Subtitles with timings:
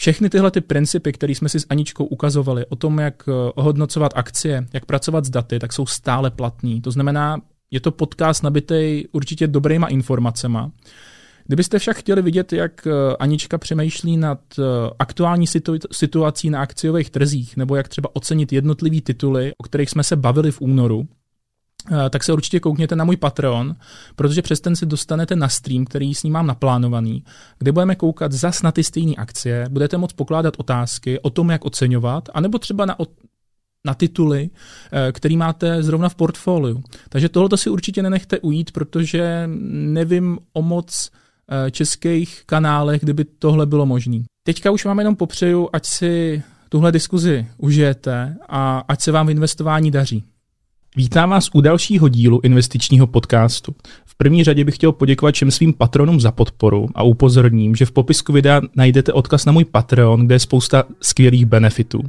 [0.00, 4.12] Všechny tyhle ty principy, které jsme si s Aničkou ukazovali o tom, jak eh, ohodnocovat
[4.14, 6.80] akcie, jak pracovat s daty, tak jsou stále platní.
[6.80, 10.58] To znamená, je to podcast nabitý určitě dobrýma informacemi.
[11.46, 14.62] Kdybyste však chtěli vidět, jak eh, Anička přemýšlí nad eh,
[14.98, 15.46] aktuální
[15.92, 20.50] situací na akciových trzích, nebo jak třeba ocenit jednotlivý tituly, o kterých jsme se bavili
[20.50, 21.08] v únoru,
[22.10, 23.76] tak se určitě koukněte na můj Patreon,
[24.16, 27.24] protože přes ten si dostanete na stream, který s ním mám naplánovaný,
[27.58, 31.64] kde budeme koukat zas na ty stejné akcie, budete moct pokládat otázky o tom, jak
[31.64, 32.96] oceňovat, anebo třeba na,
[33.84, 34.50] na tituly,
[35.12, 36.82] který máte zrovna v portfoliu.
[37.08, 41.10] Takže tohle si určitě nenechte ujít, protože nevím o moc
[41.52, 44.18] Eh, českých kanálech, kdyby tohle bylo možné.
[44.46, 49.30] Teďka už vám jenom popřeju, ať si tuhle diskuzi užijete a ať se vám v
[49.30, 50.24] investování daří.
[50.96, 53.74] Vítám vás u dalšího dílu investičního podcastu.
[54.06, 57.92] V první řadě bych chtěl poděkovat všem svým patronům za podporu a upozorním, že v
[57.92, 62.02] popisku videa najdete odkaz na můj Patreon, kde je spousta skvělých benefitů.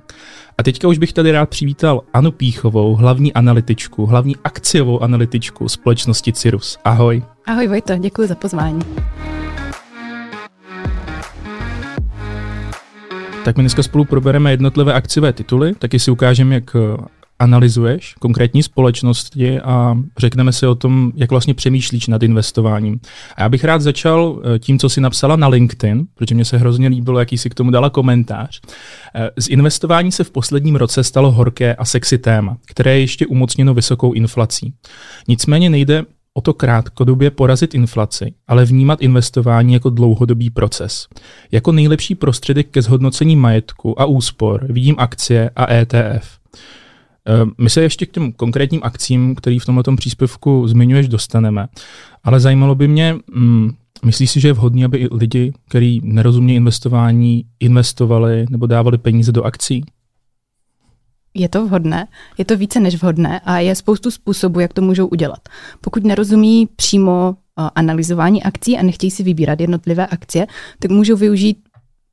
[0.57, 6.33] A teďka už bych tady rád přivítal Anu Píchovou, hlavní analytičku, hlavní akciovou analytičku společnosti
[6.33, 6.77] Cirrus.
[6.83, 7.23] Ahoj.
[7.45, 8.81] Ahoj Vojto, děkuji za pozvání.
[13.45, 16.75] Tak my dneska spolu probereme jednotlivé akciové tituly, taky si ukážeme, jak
[17.41, 22.99] analyzuješ konkrétní společnosti a řekneme si o tom, jak vlastně přemýšlíš nad investováním.
[23.35, 26.57] A já bych rád začal eh, tím, co si napsala na LinkedIn, protože mě se
[26.57, 28.61] hrozně líbilo, jaký si k tomu dala komentář.
[29.15, 33.27] Eh, z investování se v posledním roce stalo horké a sexy téma, které je ještě
[33.27, 34.73] umocněno vysokou inflací.
[35.27, 41.07] Nicméně nejde o to krátkodobě porazit inflaci, ale vnímat investování jako dlouhodobý proces.
[41.51, 46.41] Jako nejlepší prostředek ke zhodnocení majetku a úspor vidím akcie a ETF.
[47.25, 51.67] Ehm, my se ještě k těm konkrétním akcím, který v tomto příspěvku zmiňuješ, dostaneme,
[52.23, 53.71] ale zajímalo by mě, mm,
[54.05, 59.43] myslíš si, že je vhodné, aby lidi, kteří nerozumí investování, investovali nebo dávali peníze do
[59.43, 59.83] akcí?
[61.33, 65.07] je to vhodné, je to více než vhodné a je spoustu způsobů, jak to můžou
[65.07, 65.39] udělat.
[65.81, 70.47] Pokud nerozumí přímo uh, analyzování akcí a nechtějí si vybírat jednotlivé akcie,
[70.79, 71.57] tak můžou využít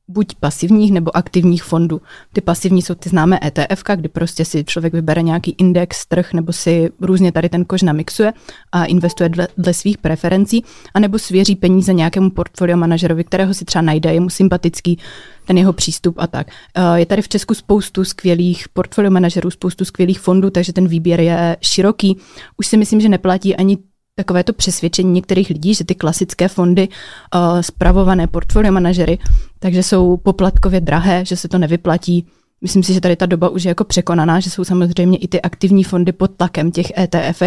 [0.09, 2.01] buď pasivních nebo aktivních fondů.
[2.33, 6.53] Ty pasivní jsou ty známé ETF, kdy prostě si člověk vybere nějaký index, trh nebo
[6.53, 8.33] si různě tady ten kož namixuje
[8.73, 10.65] a investuje dle, dle svých preferencí,
[10.95, 14.99] anebo svěří peníze nějakému portfolio manažerovi, kterého si třeba najde, je mu sympatický
[15.47, 16.47] ten jeho přístup a tak.
[16.95, 21.57] Je tady v Česku spoustu skvělých portfolio manažerů, spoustu skvělých fondů, takže ten výběr je
[21.61, 22.19] široký.
[22.57, 23.79] Už si myslím, že neplatí ani
[24.19, 29.19] takové to přesvědčení některých lidí, že ty klasické fondy uh, spravované portfolio manažery,
[29.59, 32.27] takže jsou poplatkově drahé, že se to nevyplatí.
[32.63, 35.43] Myslím si, že tady ta doba už je jako překonaná, že jsou samozřejmě i ty
[35.43, 37.43] aktivní fondy pod tlakem těch ETF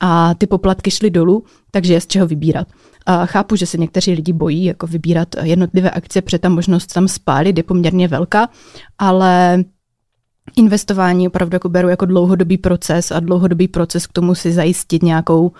[0.00, 2.68] a ty poplatky šly dolů, takže je z čeho vybírat.
[3.06, 7.08] A chápu, že se někteří lidi bojí jako vybírat jednotlivé akcie, protože ta možnost tam
[7.08, 8.48] spálit je poměrně velká,
[8.98, 9.64] ale
[10.56, 15.52] investování opravdu jako beru jako dlouhodobý proces a dlouhodobý proces k tomu si zajistit nějakou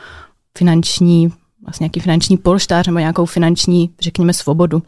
[0.59, 1.33] finanční
[1.65, 4.83] vlastně nějaký finanční polštář nebo nějakou finanční, řekněme, svobodu.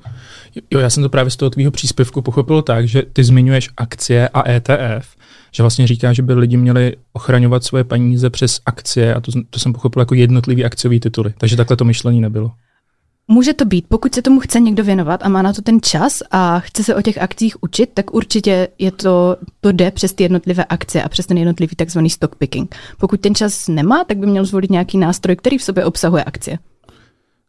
[0.70, 4.28] Jo, já jsem to právě z toho tvýho příspěvku pochopil tak, že ty zmiňuješ akcie
[4.28, 5.16] a ETF,
[5.52, 9.58] že vlastně říká, že by lidi měli ochraňovat svoje peníze přes akcie a to, to
[9.58, 11.34] jsem pochopil jako jednotlivý akciový tituly.
[11.38, 12.52] Takže takhle to myšlení nebylo.
[13.28, 16.22] Může to být, pokud se tomu chce někdo věnovat a má na to ten čas
[16.30, 20.22] a chce se o těch akcích učit, tak určitě je to, to jde přes ty
[20.22, 22.76] jednotlivé akcie a přes ten jednotlivý takzvaný stock picking.
[22.98, 26.58] Pokud ten čas nemá, tak by měl zvolit nějaký nástroj, který v sobě obsahuje akcie.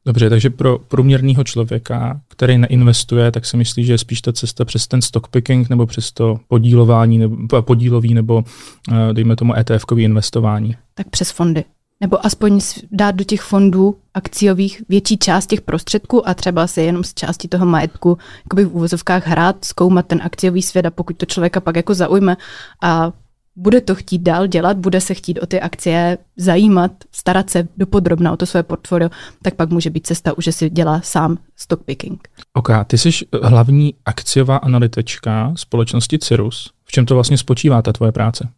[0.06, 4.66] Dobře, takže pro průměrného člověka, který neinvestuje, tak si myslí, že je spíš ta cesta
[4.66, 8.44] přes ten stock picking nebo přes to podílování nebo podílový nebo
[8.91, 10.75] eh, dejme tomu ETF-kový investování.
[10.94, 11.63] Tak přes fondy
[12.02, 12.59] nebo aspoň
[12.92, 17.48] dát do těch fondů akciových větší část těch prostředků a třeba se jenom z části
[17.48, 18.18] toho majetku
[18.54, 22.38] v úvozovkách hrát, zkoumat ten akciový svět a pokud to člověka pak jako zaujme
[22.82, 23.12] a
[23.56, 28.32] bude to chtít dál dělat, bude se chtít o ty akcie zajímat, starat se dopodrobna
[28.32, 29.09] o to své portfolio,
[29.42, 32.28] tak pak může být cesta už, že si dělá sám stock picking.
[32.53, 33.09] Ok, ty jsi
[33.44, 36.72] hlavní akciová analytička společnosti Cirrus.
[36.85, 38.50] V čem to vlastně spočívá ta tvoje práce?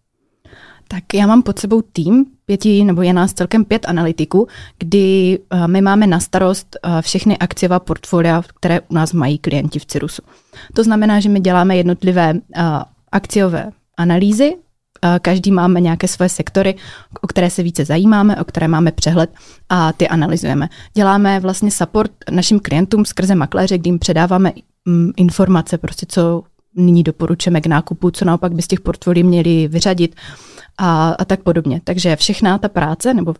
[0.87, 4.47] Tak já mám pod sebou tým pěti, nebo je nás celkem pět analytiků,
[4.79, 9.79] kdy uh, my máme na starost uh, všechny akciová portfolia, které u nás mají klienti
[9.79, 10.21] v Cirusu.
[10.73, 12.39] To znamená, že my děláme jednotlivé uh,
[13.11, 14.55] akciové analýzy,
[15.21, 16.75] Každý máme nějaké své sektory,
[17.21, 19.29] o které se více zajímáme, o které máme přehled
[19.69, 20.69] a ty analyzujeme.
[20.93, 24.53] Děláme vlastně support našim klientům skrze makléře, kdy jim předáváme
[24.85, 26.43] mm, informace, prostě co
[26.75, 30.15] nyní doporučujeme k nákupu, co naopak by z těch portfolií měli vyřadit
[30.77, 31.81] a, a tak podobně.
[31.83, 33.35] Takže všechna ta práce, nebo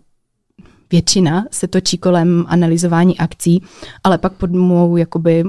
[0.92, 3.64] většina se točí kolem analyzování akcí,
[4.04, 5.44] ale pak pod mou jakoby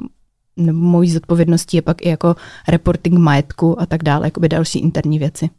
[0.72, 2.36] mojí zodpovědností je pak i jako
[2.68, 5.50] reporting majetku a tak dále, jakoby další interní věci.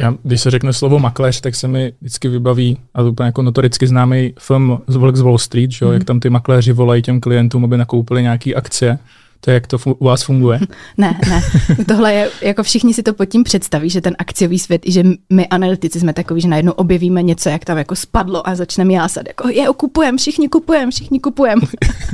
[0.00, 3.42] Já, když se řekne slovo makléř, tak se mi vždycky vybaví, a to úplně jako
[3.42, 5.92] notoricky známý film z Wall Street, že, mm.
[5.92, 8.98] jak tam ty makléři volají těm klientům, aby nakoupili nějaké akcie
[9.40, 10.60] to je, jak to u vás funguje?
[10.98, 11.42] Ne, ne.
[11.88, 15.04] Tohle je, jako všichni si to pod tím představí, že ten akciový svět, i že
[15.30, 19.28] my analytici jsme takový, že najednou objevíme něco, jak tam jako spadlo a začneme jásat,
[19.28, 21.60] jako je, kupujem, všichni kupujem, všichni kupujem.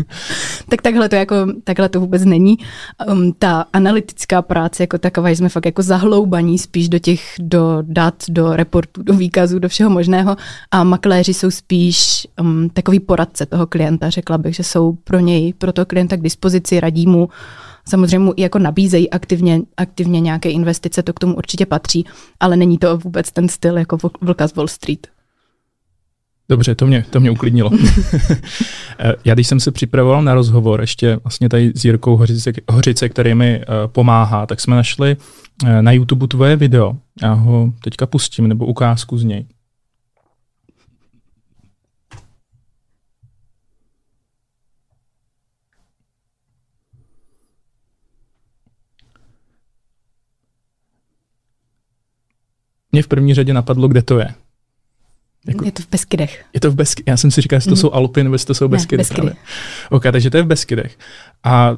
[0.69, 2.58] tak takhle to, jako, takhle to vůbec není.
[3.08, 8.14] Um, ta analytická práce jako taková, jsme fakt jako zahloubaní spíš do těch, do dat,
[8.28, 10.37] do reportů, do výkazů, do všeho možného
[10.70, 15.52] a makléři jsou spíš um, takový poradce toho klienta, řekla bych, že jsou pro něj,
[15.52, 17.28] pro toho klienta k dispozici, radí mu mu
[17.88, 22.04] samozřejmě mu i jako nabízejí aktivně, aktivně nějaké investice, to k tomu určitě patří,
[22.40, 25.06] ale není to vůbec ten styl jako vlka z Wall Street.
[26.48, 27.70] Dobře, to mě, to mě uklidnilo.
[29.24, 33.34] Já když jsem se připravoval na rozhovor, ještě vlastně tady s Jirkou Hořice, Hořice který
[33.34, 36.96] mi uh, pomáhá, tak jsme našli uh, na YouTube tvoje video.
[37.22, 39.46] Já ho teďka pustím, nebo ukázku z něj.
[52.96, 54.34] Mě v první řadě napadlo, kde to je.
[55.46, 56.44] Jako, je to v Beskydech.
[56.54, 57.06] Je to v Beskydech.
[57.06, 57.81] Já jsem si říkal, jestli to mm.
[57.81, 58.96] jsou Alpy nebo jestli to jsou Beskydy.
[58.96, 59.32] Ne, Beskydy.
[59.90, 60.98] OK, takže to je v Beskydech.
[61.44, 61.76] A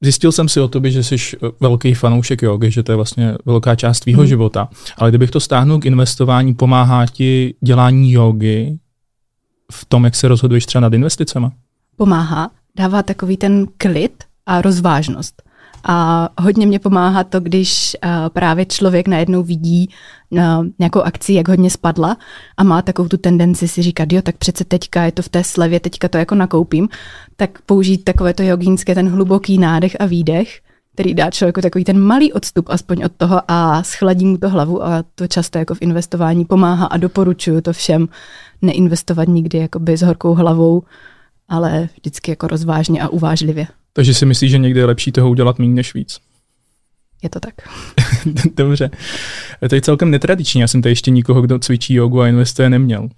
[0.00, 1.16] zjistil jsem si o tobě, že jsi
[1.60, 4.28] velký fanoušek jogy, že to je vlastně velká část tvýho mm.
[4.28, 4.68] života.
[4.96, 8.78] Ale kdybych to stáhnul k investování, pomáhá ti dělání jogy
[9.72, 11.52] v tom, jak se rozhoduješ třeba nad investicema?
[11.96, 12.50] Pomáhá.
[12.76, 15.42] Dává takový ten klid a rozvážnost.
[15.84, 19.88] A hodně mě pomáhá to, když uh, právě člověk najednou vidí
[20.30, 20.38] uh,
[20.78, 22.16] nějakou akci, jak hodně spadla
[22.56, 25.44] a má takovou tu tendenci si říkat, jo, tak přece teďka je to v té
[25.44, 26.88] slevě, teďka to jako nakoupím,
[27.36, 30.60] tak použít takové to jogínské, ten hluboký nádech a výdech,
[30.94, 34.84] který dá člověku takový ten malý odstup aspoň od toho a schladí mu to hlavu
[34.84, 38.08] a to často jako v investování pomáhá a doporučuju to všem
[38.62, 40.82] neinvestovat nikdy jakoby s horkou hlavou,
[41.48, 43.66] ale vždycky jako rozvážně a uvážlivě.
[43.92, 46.18] Takže si myslíš, že někdy je lepší toho udělat méně než víc?
[47.22, 47.54] Je to tak.
[48.56, 48.90] Dobře.
[49.68, 50.60] To je celkem netradiční.
[50.60, 53.08] Já jsem tady ještě nikoho, kdo cvičí jogu a investuje, neměl.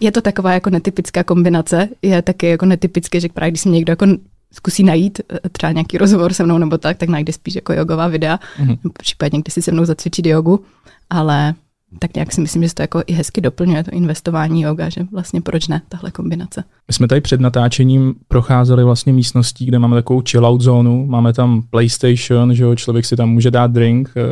[0.00, 1.88] Je to taková jako netypická kombinace.
[2.02, 4.06] Je taky jako netypické, že právě když si někdo jako
[4.52, 8.08] zkusí najít eh, třeba nějaký rozhovor se mnou nebo tak, tak najde spíš jako jogová
[8.08, 8.78] videa, mm-hmm.
[8.98, 10.64] případně když si se mnou zacvičit jogu,
[11.10, 11.54] ale
[11.98, 15.40] tak nějak si myslím, že to jako i hezky doplňuje to investování yoga, že vlastně
[15.40, 16.64] proč ne tahle kombinace.
[16.88, 21.62] My jsme tady před natáčením procházeli vlastně místností, kde máme takovou chill-out zónu, máme tam
[21.70, 24.22] PlayStation, že jo, člověk si tam může dát drink, eh,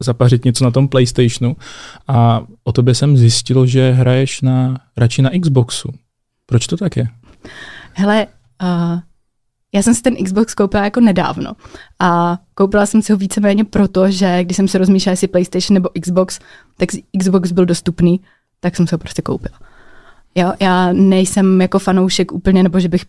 [0.00, 1.56] zapařit něco na tom PlayStationu
[2.08, 5.88] a o tobě jsem zjistil, že hraješ na, radši na Xboxu.
[6.46, 7.08] Proč to tak je?
[7.92, 8.26] Hele,
[8.62, 9.00] uh,
[9.72, 11.52] já jsem si ten Xbox koupila jako nedávno
[11.98, 15.88] a koupila jsem si ho víceméně proto, že když jsem se rozmýšlela, jestli PlayStation nebo
[16.02, 16.38] Xbox,
[16.76, 16.88] tak
[17.18, 18.20] Xbox byl dostupný,
[18.60, 19.58] tak jsem se ho prostě koupila.
[20.34, 23.04] Jo, já nejsem jako fanoušek úplně, nebo že bych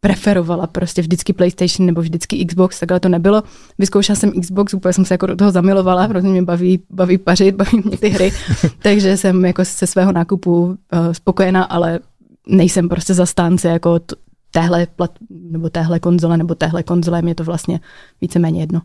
[0.00, 3.42] preferovala prostě vždycky PlayStation nebo vždycky Xbox, takhle to nebylo.
[3.78, 7.54] Vyzkoušela jsem Xbox, úplně jsem se jako do toho zamilovala, hrozně mě baví, baví pařit,
[7.56, 8.32] baví mě ty hry,
[8.82, 10.76] takže jsem jako se svého nákupu uh,
[11.12, 11.98] spokojená, ale
[12.48, 14.16] nejsem prostě zastánce jako t-
[14.56, 17.80] téhle, plat, nebo téhle konzole nebo téhle konzole, mě to vlastně
[18.20, 18.82] víceméně jedno.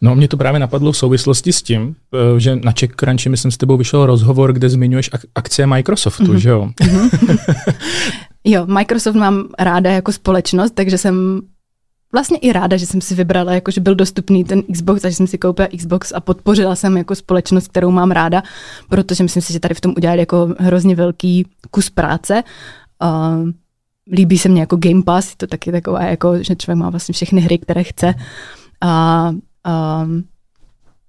[0.00, 3.56] No, mě to právě napadlo v souvislosti s tím, eh, že na CheckCrunchi, myslím, s
[3.56, 6.36] tebou vyšel rozhovor, kde zmiňuješ ak- akcie Microsoftu, mm-hmm.
[6.36, 6.70] že jo?
[6.80, 7.74] Mm-hmm.
[8.44, 11.40] jo, Microsoft mám ráda jako společnost, takže jsem
[12.12, 15.26] vlastně i ráda, že jsem si vybrala, jako že byl dostupný ten Xbox, takže jsem
[15.26, 18.42] si koupila Xbox a podpořila jsem jako společnost, kterou mám ráda,
[18.88, 22.42] protože myslím si, že tady v tom udělali jako hrozně velký kus práce.
[23.02, 23.50] Uh,
[24.12, 27.40] líbí se mně jako Game Pass, to taky taková, jako, že člověk má vlastně všechny
[27.40, 28.14] hry, které chce.
[28.80, 29.32] A,
[29.64, 30.06] a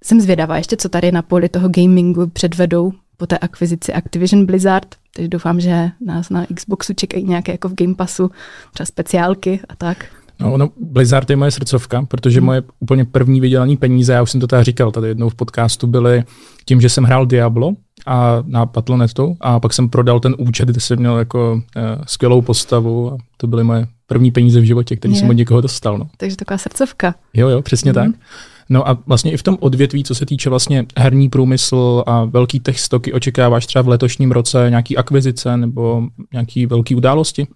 [0.04, 4.96] jsem zvědavá ještě, co tady na poli toho gamingu předvedou po té akvizici Activision Blizzard,
[5.16, 8.32] takže doufám, že nás na Xboxu čekají nějaké jako v Game Passu
[8.74, 10.06] třeba speciálky a tak.
[10.40, 12.46] No, no, Blizzard je moje srdcovka, protože hmm.
[12.46, 15.88] moje úplně první vydělané peníze, já už jsem to tady říkal tady jednou v podcastu,
[15.88, 16.24] byly
[16.66, 17.74] tím, že jsem hrál Diablo
[18.06, 22.42] a na Patlonetu a pak jsem prodal ten účet, kde jsem měl jako uh, skvělou
[22.42, 25.98] postavu a to byly moje první peníze v životě, které jsem od někoho dostal.
[25.98, 26.08] No.
[26.18, 27.16] Takže taková srdcovka.
[27.34, 28.12] Jo, jo, přesně hmm.
[28.12, 28.22] tak.
[28.70, 32.60] No a vlastně i v tom odvětví, co se týče vlastně herní průmysl a velký
[32.60, 36.04] tech stoky, očekáváš třeba v letošním roce nějaký akvizice nebo
[36.34, 37.48] nějaký velký události?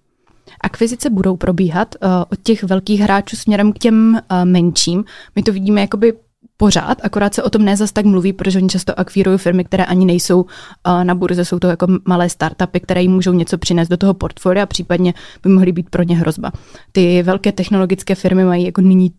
[0.61, 5.03] Akvizice budou probíhat uh, od těch velkých hráčů směrem k těm uh, menším.
[5.35, 6.13] My to vidíme jakoby
[6.57, 9.85] pořád, akorát se o tom ne zas tak mluví, protože oni často akvírují firmy, které
[9.85, 13.87] ani nejsou uh, na burze, jsou to jako malé startupy, které jim můžou něco přinést
[13.87, 16.51] do toho portfolia, případně by mohly být pro ně hrozba.
[16.91, 19.11] Ty velké technologické firmy mají jako nyní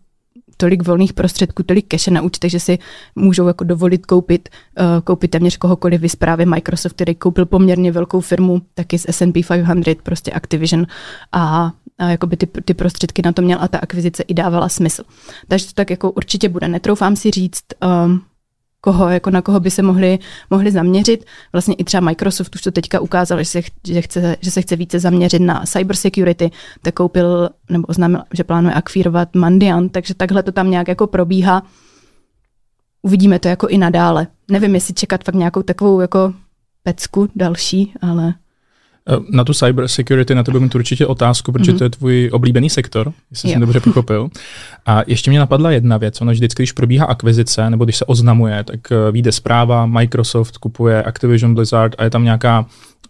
[0.57, 2.79] tolik volných prostředků, tolik cache na účtech, že si
[3.15, 6.01] můžou jako dovolit koupit, uh, koupit téměř kohokoliv.
[6.01, 10.85] Vy právě Microsoft, který koupil poměrně velkou firmu, taky z S&P 500, prostě Activision
[11.31, 15.03] a, a jakoby ty, ty prostředky na to měl a ta akvizice i dávala smysl.
[15.47, 16.67] Takže to tak jako určitě bude.
[16.67, 17.63] Netroufám si říct,
[18.05, 18.21] um,
[18.81, 21.25] koho, jako na koho by se mohli, mohli zaměřit.
[21.53, 24.75] Vlastně i třeba Microsoft už to teďka ukázal, že se, že, chce, že se chce
[24.75, 26.51] více zaměřit na cybersecurity,
[26.81, 31.63] tak koupil nebo oznámil, že plánuje akvírovat Mandiant, takže takhle to tam nějak jako probíhá.
[33.01, 34.27] Uvidíme to jako i nadále.
[34.51, 36.33] Nevím, jestli čekat fakt nějakou takovou jako
[36.83, 38.33] pecku další, ale
[39.29, 41.77] na tu cyber security na to budu mít určitě otázku, protože mm-hmm.
[41.77, 43.53] to je tvůj oblíbený sektor, jestli jo.
[43.53, 44.29] jsem dobře pochopil.
[44.85, 46.21] A ještě mě napadla jedna věc.
[46.21, 51.03] Ono vždycky, když probíhá akvizice, nebo když se oznamuje, tak eh, vyjde zpráva, Microsoft kupuje
[51.03, 52.65] Activision Blizzard a je tam nějaká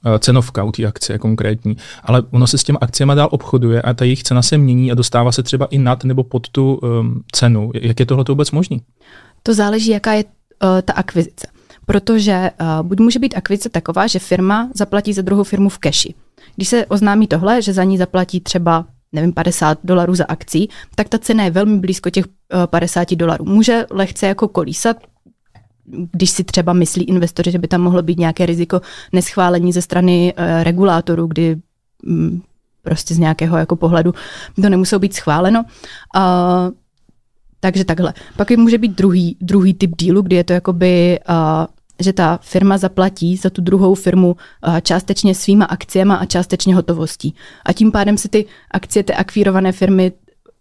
[0.05, 1.77] eh, cenovka u té akcie konkrétní.
[2.03, 4.95] Ale ono se s těma akciemi dál obchoduje a ta jejich cena se mění a
[4.95, 7.71] dostává se třeba i nad nebo pod tu um, cenu.
[7.81, 8.81] Jak je tohle vůbec možný?
[9.43, 11.47] To záleží, jaká je uh, ta akvizice
[11.87, 16.13] protože uh, buď může být akvice taková, že firma zaplatí za druhou firmu v keši.
[16.55, 21.09] Když se oznámí tohle, že za ní zaplatí třeba nevím, 50 dolarů za akcí, tak
[21.09, 23.45] ta cena je velmi blízko těch uh, 50 dolarů.
[23.45, 24.97] Může lehce jako kolísat,
[26.11, 28.81] když si třeba myslí investoři, že by tam mohlo být nějaké riziko
[29.13, 31.57] neschválení ze strany uh, regulátorů, kdy
[32.07, 32.43] um,
[32.81, 34.13] prostě z nějakého jako pohledu
[34.61, 35.63] to nemuselo být schváleno.
[36.15, 36.21] Uh,
[37.59, 38.13] takže takhle.
[38.37, 41.35] Pak může být druhý, druhý typ dílu, kdy je to jakoby uh,
[41.99, 44.27] že ta firma zaplatí za tu druhou firmu
[44.67, 47.35] uh, částečně svýma akciema a částečně hotovostí.
[47.65, 50.11] A tím pádem se ty akcie té akvírované firmy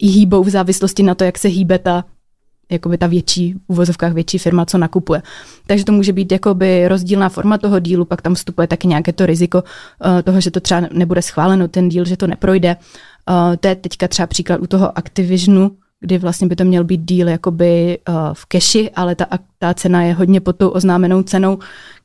[0.01, 2.05] hýbou v závislosti na to, jak se hýbe ta
[2.71, 5.23] jakoby ta větší, uvozovkách větší firma, co nakupuje.
[5.67, 9.27] Takže to může být jakoby rozdílná forma toho dílu, pak tam vstupuje taky nějaké to
[9.27, 12.77] riziko uh, toho, že to třeba nebude schváleno, ten díl, že to neprojde.
[13.31, 17.01] Uh, to je teďka třeba příklad u toho Activisionu, kdy vlastně by to měl být
[17.01, 19.27] díl jakoby uh, v keši, ale ta,
[19.59, 21.59] ta cena je hodně pod tou oznámenou cenou,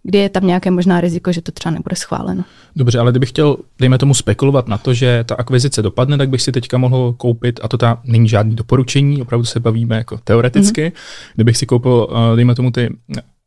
[0.04, 2.44] kdy je tam nějaké možná riziko, že to třeba nebude schváleno.
[2.76, 6.42] Dobře, ale kdybych chtěl, dejme tomu, spekulovat na to, že ta akvizice dopadne, tak bych
[6.42, 10.88] si teďka mohl koupit, a to ta není žádný doporučení, opravdu se bavíme jako teoreticky,
[10.88, 11.32] mm-hmm.
[11.36, 12.90] kdybych si koupil, uh, dejme tomu, ty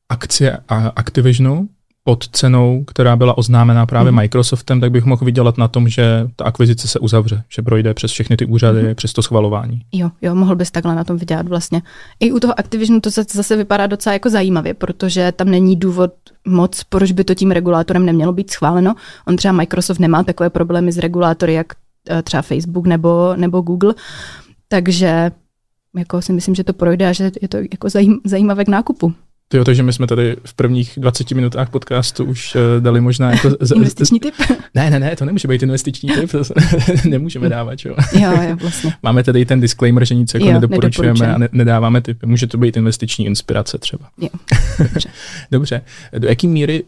[0.08, 0.58] akcie
[0.96, 1.68] Activisionu,
[2.04, 4.16] pod cenou, která byla oznámená právě mm.
[4.16, 8.10] Microsoftem, tak bych mohl vydělat na tom, že ta akvizice se uzavře, že projde přes
[8.10, 8.94] všechny ty úřady, mm.
[8.94, 9.80] přes to schvalování.
[9.92, 11.82] Jo, jo, mohl bys takhle na tom vydělat vlastně.
[12.20, 16.12] I u toho Activisionu to zase vypadá docela jako zajímavě, protože tam není důvod
[16.46, 18.94] moc, proč by to tím regulátorem nemělo být schváleno.
[19.26, 21.66] On třeba Microsoft nemá takové problémy s regulátory, jak
[22.10, 23.94] eh, třeba Facebook nebo, nebo Google,
[24.68, 25.30] takže
[25.96, 27.88] jako si myslím, že to projde a že je to jako
[28.24, 29.14] zajímavé k nákupu.
[29.52, 33.50] Jo, takže my jsme tady v prvních 20 minutách podcastu už uh, dali možná jako...
[33.60, 34.34] Z, investiční tip?
[34.74, 36.42] Ne, ne, ne, to nemůže být investiční tip, to
[37.08, 37.94] nemůžeme dávat, jo.
[38.12, 38.92] Jo, jo, vlastně.
[39.02, 42.26] Máme tady ten disclaimer, že nic jako jo, nedoporučujeme a ne, nedáváme typy.
[42.26, 44.08] Může to být investiční inspirace třeba.
[44.20, 44.28] Jo,
[44.78, 45.08] dobře.
[45.50, 45.80] dobře.
[46.18, 46.84] Do jaký míry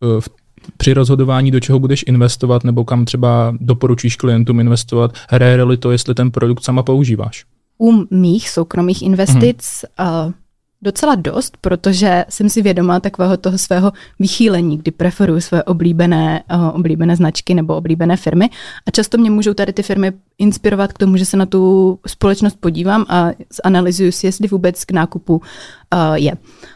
[0.00, 0.28] uh, v
[0.76, 5.90] při rozhodování, do čeho budeš investovat, nebo kam třeba doporučíš klientům investovat, hraje roli to,
[5.90, 7.44] jestli ten produkt sama používáš?
[7.78, 10.08] U mých soukromých investic hmm.
[10.26, 10.32] uh,
[10.82, 16.76] Docela dost, protože jsem si vědomá takového toho svého vychýlení, kdy preferuju své oblíbené, uh,
[16.76, 18.50] oblíbené značky nebo oblíbené firmy.
[18.86, 22.56] A často mě můžou tady ty firmy inspirovat k tomu, že se na tu společnost
[22.60, 23.30] podívám a
[23.64, 25.42] zanalizuju si, jestli vůbec k nákupu
[25.94, 26.32] uh, je.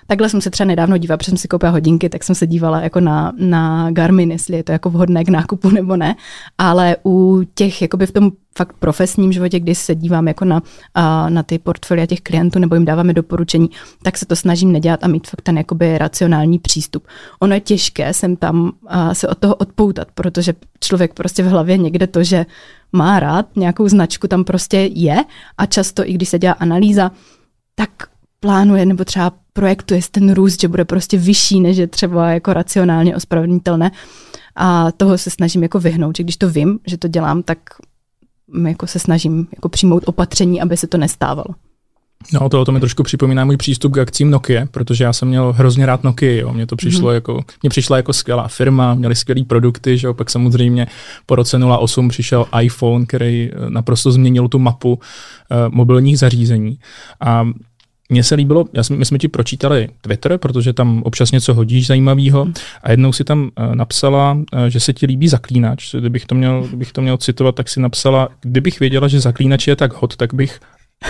[0.06, 2.80] Takhle jsem se třeba nedávno dívala, protože jsem si koupila hodinky, tak jsem se dívala
[2.80, 6.16] jako na, na Garmin, jestli je to jako vhodné k nákupu nebo ne,
[6.58, 11.30] ale u těch, jakoby v tom fakt profesním životě, kdy se dívám jako na, uh,
[11.30, 13.70] na ty portfolia těch klientů nebo jim dáváme doporučení,
[14.02, 17.06] tak se to snažím nedělat a mít fakt ten jakoby racionální přístup.
[17.40, 21.76] Ono je těžké sem tam uh, se od toho odpoutat, protože člověk prostě v hlavě
[21.76, 22.46] někde to, že
[22.92, 25.24] má rád nějakou značku, tam prostě je
[25.58, 27.10] a často, i když se dělá analýza,
[27.74, 27.90] tak
[28.42, 33.16] plánuje nebo třeba projektuje ten růst, že bude prostě vyšší, než je třeba jako racionálně
[33.16, 33.90] ospravedlnitelné.
[34.56, 37.58] A toho se snažím jako vyhnout, že když to vím, že to dělám, tak
[38.66, 41.54] jako se snažím jako přijmout opatření, aby se to nestávalo.
[42.32, 45.52] No, to, to mi trošku připomíná můj přístup k akcím Nokia, protože já jsem měl
[45.52, 46.40] hrozně rád Nokia.
[46.40, 46.52] Jo.
[46.52, 47.14] Mně to přišlo mm-hmm.
[47.14, 50.14] jako, mně přišla jako skvělá firma, měli skvělé produkty, že jo.
[50.14, 50.86] pak samozřejmě
[51.26, 54.98] po roce 08 přišel iPhone, který eh, naprosto změnil tu mapu uh,
[55.70, 56.78] mobilních zařízení.
[57.20, 57.44] A
[58.12, 61.86] mně se líbilo, já jsme, my jsme ti pročítali Twitter, protože tam občas něco hodíš
[61.86, 62.54] zajímavého hmm.
[62.82, 65.94] a jednou si tam uh, napsala, uh, že se ti líbí zaklínač.
[65.94, 69.76] Kdybych to, měl, kdybych to měl citovat, tak si napsala, kdybych věděla, že zaklínač je
[69.76, 70.60] tak hot, tak bych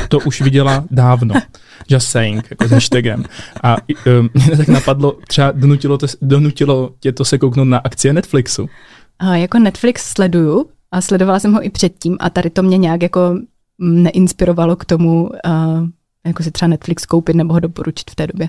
[0.08, 1.34] to už viděla dávno.
[1.88, 3.24] Just saying, jako s hashtagem.
[3.62, 8.12] A um, mě tak napadlo, třeba donutilo, to, donutilo tě to se kouknout na akcie
[8.12, 8.68] Netflixu.
[9.18, 13.02] A jako Netflix sleduju a sledovala jsem ho i předtím a tady to mě nějak
[13.02, 13.38] jako
[13.78, 15.88] neinspirovalo k tomu, uh,
[16.26, 18.48] jako si třeba Netflix koupit nebo ho doporučit v té době.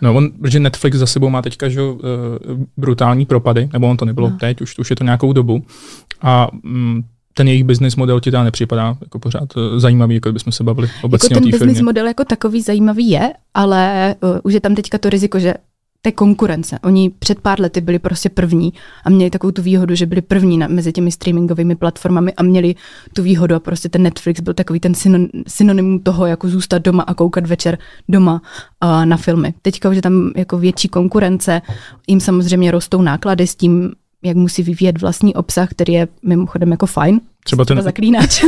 [0.00, 1.98] No, on, protože Netflix za sebou má teďka že, uh,
[2.76, 4.36] brutální propady, nebo on to nebylo no.
[4.36, 5.64] teď, už, už je to nějakou dobu.
[6.22, 7.04] A um,
[7.34, 10.88] ten jejich business model ti teda nepřipadá jako pořád eh, zajímavý, jako bychom se bavili
[11.02, 11.82] obecně jako ten o business firmě.
[11.82, 15.54] model jako takový zajímavý je, ale uh, už je tam teďka to riziko, že
[16.02, 16.78] té konkurence.
[16.84, 18.72] Oni před pár lety byli prostě první
[19.04, 22.74] a měli takovou tu výhodu, že byli první na, mezi těmi streamingovými platformami a měli
[23.12, 27.02] tu výhodu a prostě ten Netflix byl takový ten synon, synonymum toho, jako zůstat doma
[27.02, 27.78] a koukat večer
[28.08, 28.42] doma
[28.84, 29.54] uh, na filmy.
[29.62, 31.62] Teďka už je tam jako větší konkurence,
[32.06, 36.86] jim samozřejmě rostou náklady s tím, jak musí vyvíjet vlastní obsah, který je mimochodem jako
[36.86, 37.20] fajn.
[37.44, 37.82] Třeba ten...
[37.82, 38.44] zaklínač.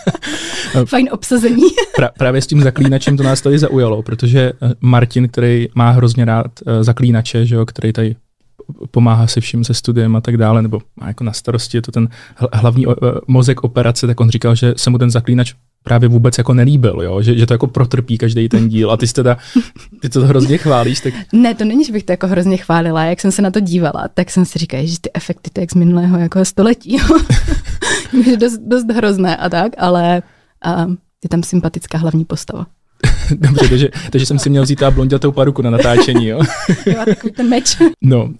[0.84, 1.62] fajn obsazení.
[1.96, 6.24] pra, právě s tím zaklínačem to nás tady zaujalo, protože eh, Martin, který má hrozně
[6.24, 8.16] rád uh, zaklínače, že jo, který tady
[8.90, 11.92] pomáhá se vším se studiem a tak dále, nebo má jako na starosti, je to
[11.92, 12.08] ten
[12.52, 12.94] hlavní uh,
[13.26, 15.54] mozek operace, tak on říkal, že se mu ten zaklínač
[15.86, 17.22] právě vůbec jako nelíbil, jo?
[17.22, 19.36] Že, že to jako protrpí každý ten díl a ty, teda,
[20.00, 21.00] ty to hrozně chválíš.
[21.00, 21.14] Tak...
[21.32, 23.04] Ne, to není, že bych to jako hrozně chválila.
[23.04, 25.70] Jak jsem se na to dívala, tak jsem si říkala, že ty efekty to jak
[25.70, 26.96] z minulého jako století.
[28.26, 30.22] je dost, dost hrozné a tak, ale
[30.64, 30.86] a
[31.24, 32.66] je tam sympatická hlavní postava.
[33.30, 36.40] Dobře, takže, takže jsem si měl vzít ta blondětou paruku na natáčení, jo?
[36.86, 37.76] jo, takový ten meč.
[38.02, 38.30] No, uh,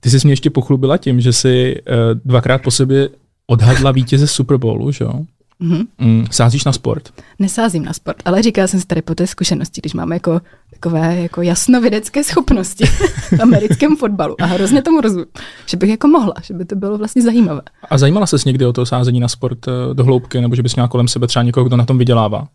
[0.00, 3.08] ty jsi mě ještě pochlubila tím, že jsi uh, dvakrát po sobě
[3.46, 5.12] odhadla vítěze Super Bowlu, že jo?
[5.60, 5.86] Mm-hmm.
[5.98, 7.08] Mm, sázíš na sport?
[7.38, 10.40] Nesázím na sport, ale říkala jsem si tady po té zkušenosti, když máme jako
[10.70, 15.26] takové jako jasnovědecké schopnosti v americkém fotbalu a hrozně tomu rozumím,
[15.66, 17.60] že bych jako mohla, že by to bylo vlastně zajímavé.
[17.90, 20.74] A zajímala ses někdy o to sázení na sport eh, do hloubky, nebo že bys
[20.76, 22.48] měla kolem sebe třeba někoho, kdo na tom vydělává?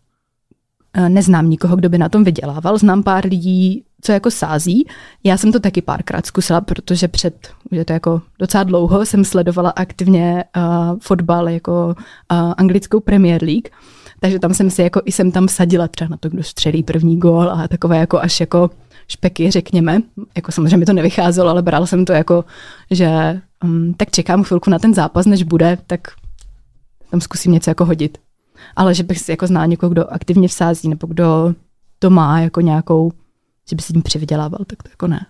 [0.94, 4.86] Eh, neznám nikoho, kdo by na tom vydělával, znám pár lidí, co jako sází.
[5.24, 9.70] Já jsem to taky párkrát zkusila, protože před, je to jako docela dlouho, jsem sledovala
[9.70, 11.86] aktivně uh, fotbal jako
[12.32, 13.68] uh, anglickou Premier League,
[14.20, 17.18] takže tam jsem si jako i jsem tam sadila třeba na to, kdo střelí první
[17.18, 18.70] gól a takové jako až jako
[19.08, 20.02] špeky, řekněme.
[20.36, 22.44] Jako samozřejmě mi to nevycházelo, ale brala jsem to jako,
[22.90, 26.00] že um, tak čekám chvilku na ten zápas, než bude, tak
[27.10, 28.18] tam zkusím něco jako hodit.
[28.76, 31.54] Ale že bych si jako znala někoho, kdo aktivně vsází, nebo kdo
[31.98, 33.12] to má jako nějakou
[33.70, 35.26] že by si tím přivydělával, tak to jako ne.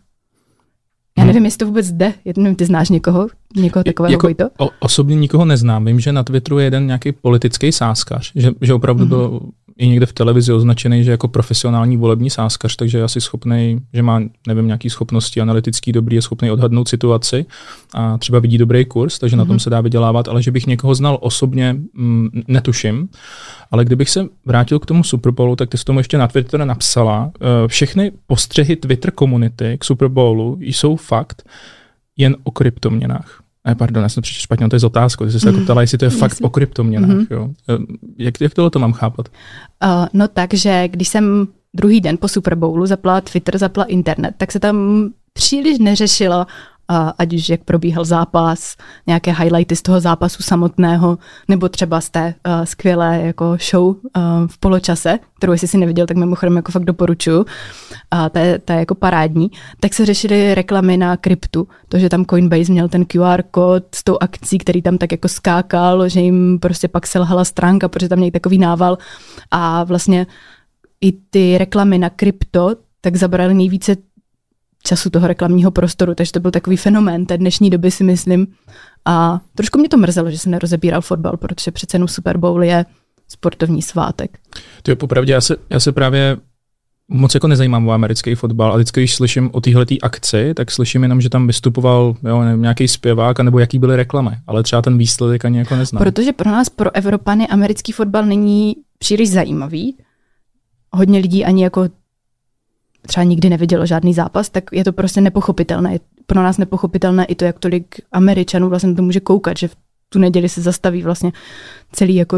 [1.19, 1.27] Já hmm.
[1.27, 2.15] nevím, jestli to vůbec jde.
[2.37, 4.51] Nevím, ty znáš někoho, někoho takového jako, to?
[4.59, 5.85] O, osobně nikoho neznám.
[5.85, 9.09] Vím, že na Twitteru je jeden nějaký politický sáskař, že, že opravdu mm-hmm.
[9.09, 9.41] byl
[9.79, 14.03] i někde v televizi označený, že jako profesionální volební sáskař, takže je asi schopný, že
[14.03, 17.47] má, nevím, nějaký schopnosti analytický dobrý, je schopný odhadnout situaci
[17.95, 19.39] a třeba vidí dobrý kurz, takže mm-hmm.
[19.39, 19.61] na tom mhm.
[19.61, 23.09] se dá vydělávat, ale že bych někoho znal osobně, mm, netuším.
[23.71, 26.65] Ale kdybych se vrátil k tomu Super Bowlu, tak ty jsi tomu ještě na Twitter
[26.65, 27.31] napsala.
[27.41, 31.49] Eh, všechny postřehy Twitter komunity k Super Bowlu jsou fakt
[32.17, 33.46] jen o kryptoměnách.
[33.67, 35.25] Ne, pardon, já jsem to špatně, to je z otázku.
[35.25, 35.65] Ty jsi se mm.
[35.65, 37.11] ptala, jestli to je fakt o kryptoměnách.
[37.11, 37.27] Mm-hmm.
[37.31, 37.49] Jo.
[37.69, 37.79] Eh,
[38.19, 39.29] jak, jak tohle to mám chápat?
[39.85, 44.53] Uh, no takže, když jsem druhý den po Super Bowlu zapla Twitter, zapla internet, tak
[44.53, 46.47] se tam příliš neřešilo
[47.19, 51.19] ať už jak probíhal zápas, nějaké highlighty z toho zápasu samotného,
[51.49, 53.97] nebo třeba z té uh, skvělé jako show uh,
[54.47, 57.47] v poločase, kterou jestli si neviděl, tak mimochodem jako fakt doporučuju,
[58.11, 62.09] a ta je, ta je jako parádní, tak se řešily reklamy na kryptu, to, že
[62.09, 66.21] tam Coinbase měl ten QR kód s tou akcí, který tam tak jako skákal, že
[66.21, 68.99] jim prostě pak selhala stránka, protože tam měli takový nával.
[69.51, 70.27] A vlastně
[71.01, 73.97] i ty reklamy na krypto tak zabrali nejvíce
[74.87, 78.47] času toho reklamního prostoru, takže to byl takový fenomén té dnešní doby, si myslím.
[79.05, 82.85] A trošku mě to mrzelo, že se nerozebíral fotbal, protože přece jenom Super Bowl je
[83.29, 84.39] sportovní svátek.
[84.83, 86.37] To je popravdě, já se, já se právě
[87.09, 91.03] moc jako nezajímám o americký fotbal a vždycky, když slyším o téhle akci, tak slyším
[91.03, 94.99] jenom, že tam vystupoval jo, nevím, nějaký zpěvák, nebo jaký byly reklamy, ale třeba ten
[94.99, 96.05] výsledek ani jako neznám.
[96.05, 99.97] Protože pro nás, pro Evropany, americký fotbal není příliš zajímavý.
[100.93, 101.89] Hodně lidí ani jako
[103.07, 105.93] třeba nikdy nevidělo žádný zápas, tak je to prostě nepochopitelné.
[105.93, 109.77] Je pro nás nepochopitelné i to, jak tolik Američanů vlastně to může koukat, že v
[110.09, 111.33] tu neděli se zastaví vlastně
[111.93, 112.37] celý jako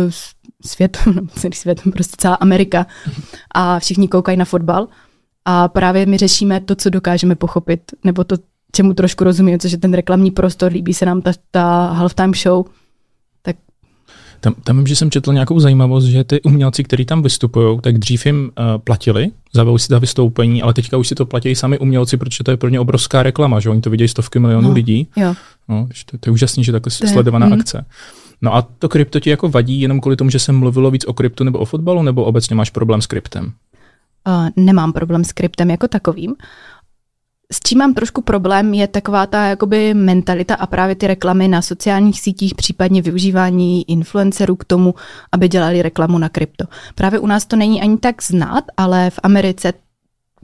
[0.65, 2.87] svět, no, celý svět, prostě celá Amerika
[3.55, 4.89] a všichni koukají na fotbal
[5.45, 8.37] a právě my řešíme to, co dokážeme pochopit, nebo to,
[8.73, 12.65] čemu trošku rozumím, což je ten reklamní prostor, líbí se nám ta, ta halftime show,
[14.41, 18.27] Tam, tam že jsem četl nějakou zajímavost, že ty umělci, kteří tam vystupují, tak dřív
[18.27, 22.45] jim uh, platili za, za vystoupení, ale teďka už si to platí sami umělci, protože
[22.45, 25.09] to je pro ně obrovská reklama, že oni to vidějí stovky milionů No, lidí.
[25.17, 25.35] Jo.
[25.69, 27.53] No, že to, to je úžasný, že takhle To je- sledovaná mm.
[27.53, 27.85] akce.
[28.43, 31.13] No a to krypto ti jako vadí jenom kvůli tomu, že jsem mluvilo víc o
[31.13, 33.53] kryptu nebo o fotbalu, nebo obecně máš problém s kryptem?
[34.29, 36.35] Uh, nemám problém s kryptem jako takovým.
[37.53, 41.63] S čím mám trošku problém, je taková ta jakoby mentalita a právě ty reklamy na
[41.63, 44.95] sociálních sítích, případně využívání influencerů k tomu,
[45.33, 46.65] aby dělali reklamu na krypto.
[46.95, 49.73] Právě u nás to není ani tak znát, ale v Americe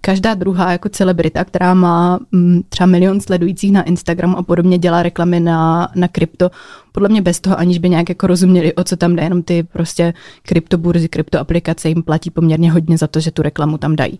[0.00, 5.02] každá druhá jako celebrita, která má mm, třeba milion sledujících na Instagramu a podobně, dělá
[5.02, 6.50] reklamy na, na krypto.
[6.92, 9.62] Podle mě bez toho, aniž by nějak jako rozuměli, o co tam jde, jenom ty
[9.62, 14.18] prostě kryptoburzy, kryptoaplikace jim platí poměrně hodně za to, že tu reklamu tam dají.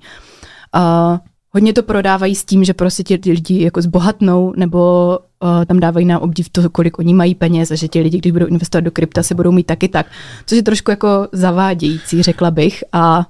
[0.77, 1.18] Uh,
[1.55, 5.09] hodně to prodávají s tím, že prostě ti lidi jako zbohatnou, nebo
[5.43, 8.33] uh, tam dávají na obdiv to, kolik oni mají peněz a že ti lidi, když
[8.33, 10.07] budou investovat do krypta, se budou mít taky tak.
[10.47, 12.85] Což je trošku jako zavádějící, řekla bych.
[12.93, 13.27] A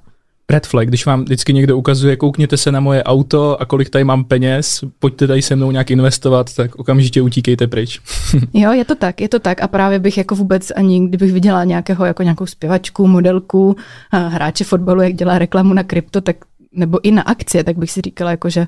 [0.50, 4.04] Red flag, když vám vždycky někdo ukazuje, koukněte se na moje auto a kolik tady
[4.04, 8.00] mám peněz, pojďte tady se mnou nějak investovat, tak okamžitě utíkejte pryč.
[8.54, 11.64] Jo, je to tak, je to tak a právě bych jako vůbec ani, kdybych viděla
[11.64, 13.76] nějakého, jako nějakou zpěvačku, modelku,
[14.10, 16.36] a hráče fotbalu, jak dělá reklamu na krypto, tak,
[16.74, 18.66] nebo i na akcie, tak bych si říkala, jako, že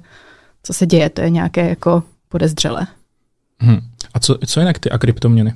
[0.62, 2.87] co se děje, to je nějaké jako podezřelé.
[3.62, 3.81] Hm.
[4.14, 5.55] A co, co jinak ty a kryptoměny?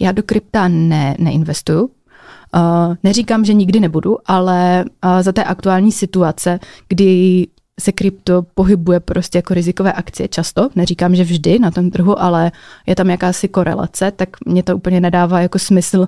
[0.00, 1.84] Já do krypta ne, neinvestuju.
[1.84, 7.46] Uh, neříkám, že nikdy nebudu, ale uh, za té aktuální situace, kdy
[7.80, 12.52] se krypto pohybuje prostě jako rizikové akcie často, neříkám, že vždy na tom trhu, ale
[12.86, 16.06] je tam jakási korelace, tak mě to úplně nedává jako smysl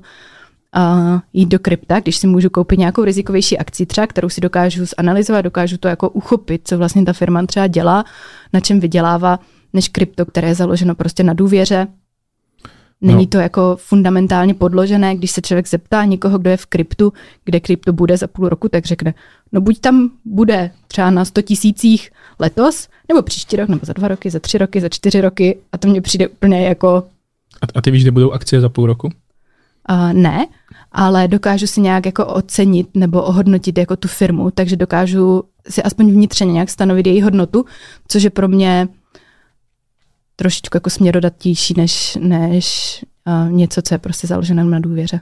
[0.76, 4.84] uh, jít do krypta, když si můžu koupit nějakou rizikovější akci třeba, kterou si dokážu
[4.98, 8.04] zanalizovat, dokážu to jako uchopit, co vlastně ta firma třeba dělá,
[8.52, 9.38] na čem vydělává,
[9.72, 11.86] než krypto, které je založeno prostě na důvěře,
[13.00, 13.26] Není No.
[13.26, 17.12] to jako fundamentálně podložené, když se člověk zeptá někoho, kdo je v kryptu,
[17.44, 19.14] kde krypto bude za půl roku, tak řekne,
[19.52, 24.08] no buď tam bude třeba na 100 tisících letos, nebo příští rok, nebo za dva
[24.08, 26.88] roky, za tři roky, za čtyři roky a to mně přijde úplně jako
[27.62, 29.08] A, a ty víš, kde budou akcie za půl roku?
[29.90, 30.46] Uh, ne,
[30.92, 36.12] ale dokážu si nějak jako ocenit nebo ohodnotit jako tu firmu, takže dokážu si aspoň
[36.12, 37.64] vnitřně nějak stanovit její hodnotu,
[38.08, 38.88] což je pro mě
[40.36, 45.20] trošičku jako směrodatější než, než uh, něco, co je prostě založené na důvěře.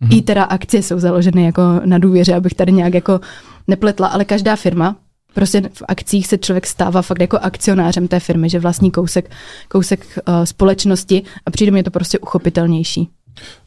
[0.00, 0.12] Mhm.
[0.12, 3.20] I teda akcie jsou založeny jako na důvěře, abych tady nějak jako
[3.68, 4.96] nepletla, ale každá firma,
[5.34, 9.30] prostě v akcích se člověk stává fakt jako akcionářem té firmy, že vlastní kousek,
[9.68, 13.08] kousek uh, společnosti a přijde mi to prostě uchopitelnější.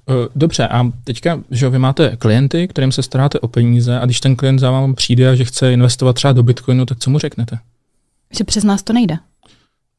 [0.09, 4.19] Eh, Dobře, a teďka, že vy máte klienty, kterým se staráte o peníze a když
[4.19, 7.19] ten klient za vám přijde a že chce investovat třeba do Bitcoinu, tak co mu
[7.19, 7.59] řeknete?
[8.37, 9.17] Že přes nás to nejde.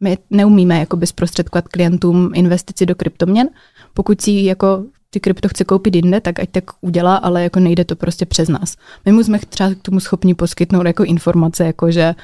[0.01, 3.49] My neumíme jakoby zprostředkovat klientům investici do kryptoměn.
[3.95, 7.85] Pokud si jako ty krypto chce koupit jinde, tak ať tak udělá, ale jako nejde
[7.85, 8.77] to prostě přes nás.
[9.05, 12.15] My mu jsme třeba k tomu schopni poskytnout jako informace, jako že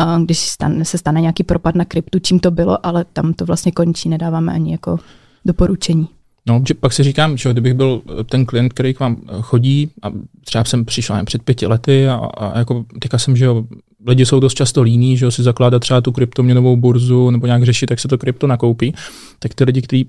[0.00, 3.44] uh, když stane, se stane nějaký propad na kryptu, čím to bylo, ale tam to
[3.44, 4.98] vlastně končí, nedáváme ani jako
[5.44, 6.08] doporučení.
[6.48, 10.12] No, že pak si říkám, že kdybych byl ten klient, který k vám chodí a
[10.44, 13.64] třeba jsem přišel nevím, před pěti lety a, a jako teďka jsem, že jo,
[14.06, 17.64] lidi jsou dost často líní, že jo, si zakládat třeba tu kryptoměnovou burzu nebo nějak
[17.64, 18.94] řešit, jak se to krypto nakoupí,
[19.38, 20.06] tak ty lidi, kteří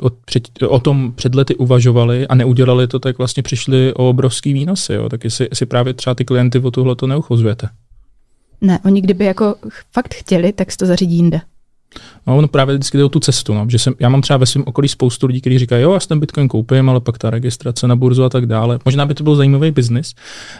[0.67, 5.09] o tom před lety uvažovali a neudělali to, tak vlastně přišli o obrovský výnosy, jo,
[5.09, 7.69] tak jestli, jestli právě třeba ty klienty o tohle to neuchozujete.
[8.61, 9.55] Ne, oni kdyby jako
[9.91, 11.41] fakt chtěli, tak si to zařídí jinde.
[12.27, 13.53] No, ono právě vždycky jde o tu cestu.
[13.53, 13.65] No.
[13.69, 16.07] Že jsem, já mám třeba ve svém okolí spoustu lidí, kteří říkají, jo, já si
[16.07, 18.79] ten Bitcoin koupím, ale pak ta registrace na burzu a tak dále.
[18.85, 20.13] Možná by to byl zajímavý biznis,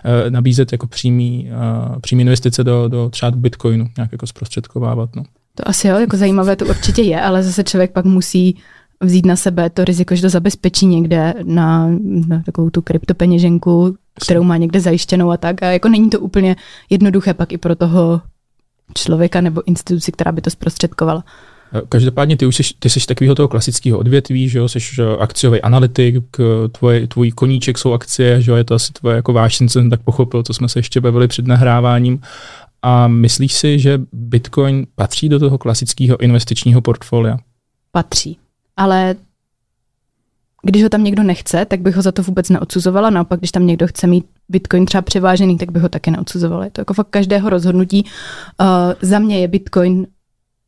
[0.04, 5.16] eh, nabízet jako přímý, eh, přímý investice do, do třeba do Bitcoinu, nějak jako zprostředkovávat.
[5.16, 5.24] No.
[5.56, 8.58] To asi jo, jako zajímavé to určitě je, ale zase člověk pak musí
[9.02, 11.90] vzít na sebe to riziko, že to zabezpečí někde na,
[12.28, 13.96] na takovou tu kryptopeněženku,
[14.26, 15.64] kterou má někde zajištěnou a tak.
[15.64, 16.56] A jako není to úplně
[16.90, 18.22] jednoduché pak i pro toho
[18.94, 21.24] člověka nebo instituci, která by to zprostředkovala.
[21.74, 25.18] Eh, Každopádně ty už jsi, ty jsi takového toho klasického odvětví, že jo, jsi eh,
[25.20, 29.34] akciový analytik, k- tvoje, tvůj koníček jsou akcie, že jo, je to asi tvoje jako
[29.34, 32.22] vášeň, co jsem tak pochopil, co jsme se ještě bavili před nahráváním.
[32.82, 37.38] A myslíš si, že Bitcoin patří do toho klasického investičního portfolia?
[37.92, 38.38] Patří.
[38.78, 39.16] Ale
[40.64, 43.10] když ho tam někdo nechce, tak bych ho za to vůbec neodsuzovala.
[43.10, 46.64] Naopak, když tam někdo chce mít Bitcoin třeba převážený, tak bych ho taky neodsuzovala.
[46.66, 48.06] Je to jako fakt každého rozhodnutí.
[48.62, 48.68] Uh,
[49.02, 50.08] za mě je Bitcoin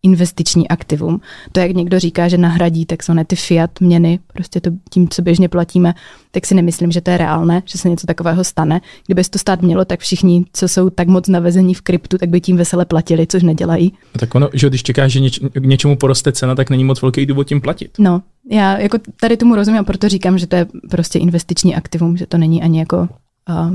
[0.04, 1.22] investiční aktivum.
[1.52, 5.50] To, jak někdo říká, že nahradí takzvané ty fiat měny, prostě to tím, co běžně
[5.50, 5.94] platíme,
[6.32, 8.82] tak si nemyslím, že to je reálné, že se něco takového stane.
[9.06, 12.42] Kdyby to stát mělo, tak všichni, co jsou tak moc navezení v kryptu, tak by
[12.42, 13.94] tím vesele platili, což nedělají.
[14.20, 17.26] Tak ono, že když čekáš, že něč, k něčemu poroste cena, tak není moc velký
[17.26, 17.92] důvod tím platit.
[18.00, 22.18] No, já jako tady tomu rozumím a proto říkám, že to je prostě investiční aktivum,
[22.18, 23.08] že to není ani jako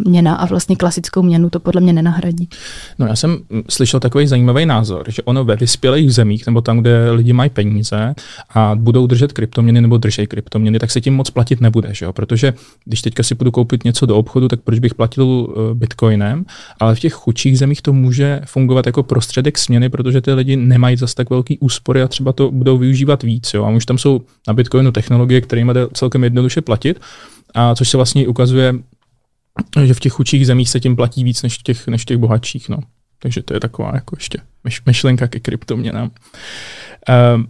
[0.06, 2.48] měna a vlastně klasickou měnu to podle mě nenahradí.
[2.98, 7.10] No já jsem slyšel takový zajímavý názor, že ono ve vyspělých zemích nebo tam, kde
[7.10, 8.14] lidi mají peníze
[8.54, 12.12] a budou držet kryptoměny nebo držej kryptoměny, tak se tím moc platit nebude, že jo?
[12.12, 12.54] protože
[12.84, 16.44] když teďka si budu koupit něco do obchodu, tak proč bych platil eh, bitcoinem,
[16.80, 20.96] ale v těch chudších zemích to může fungovat jako prostředek směny, protože ty lidi nemají
[20.96, 23.54] zase tak velký úspory a třeba to budou využívat víc.
[23.54, 23.64] Jo?
[23.64, 27.00] A už tam jsou na bitcoinu technologie, kterými jde celkem jednoduše platit,
[27.54, 28.74] a což se vlastně ukazuje
[29.84, 32.18] že v těch chudších zemích se tím platí víc než v těch, než v těch
[32.18, 32.68] bohatších.
[32.68, 32.78] No.
[33.18, 34.38] Takže to je taková jako ještě
[34.86, 36.10] myšlenka ke kryptoměnám.
[37.08, 37.42] Uh,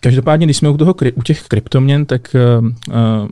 [0.00, 3.28] každopádně, když jsme u, toho, u těch kryptoměn, tak uh, uh,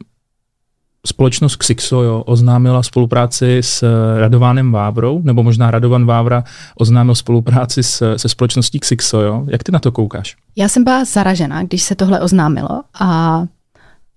[1.06, 3.84] společnost Xixo jo, oznámila spolupráci s
[4.18, 9.20] Radovánem Vávrou, nebo možná Radovan Vávra oznámil spolupráci s, se společností Xixo.
[9.20, 9.44] Jo.
[9.48, 10.36] Jak ty na to koukáš?
[10.56, 13.42] Já jsem byla zaražená, když se tohle oznámilo a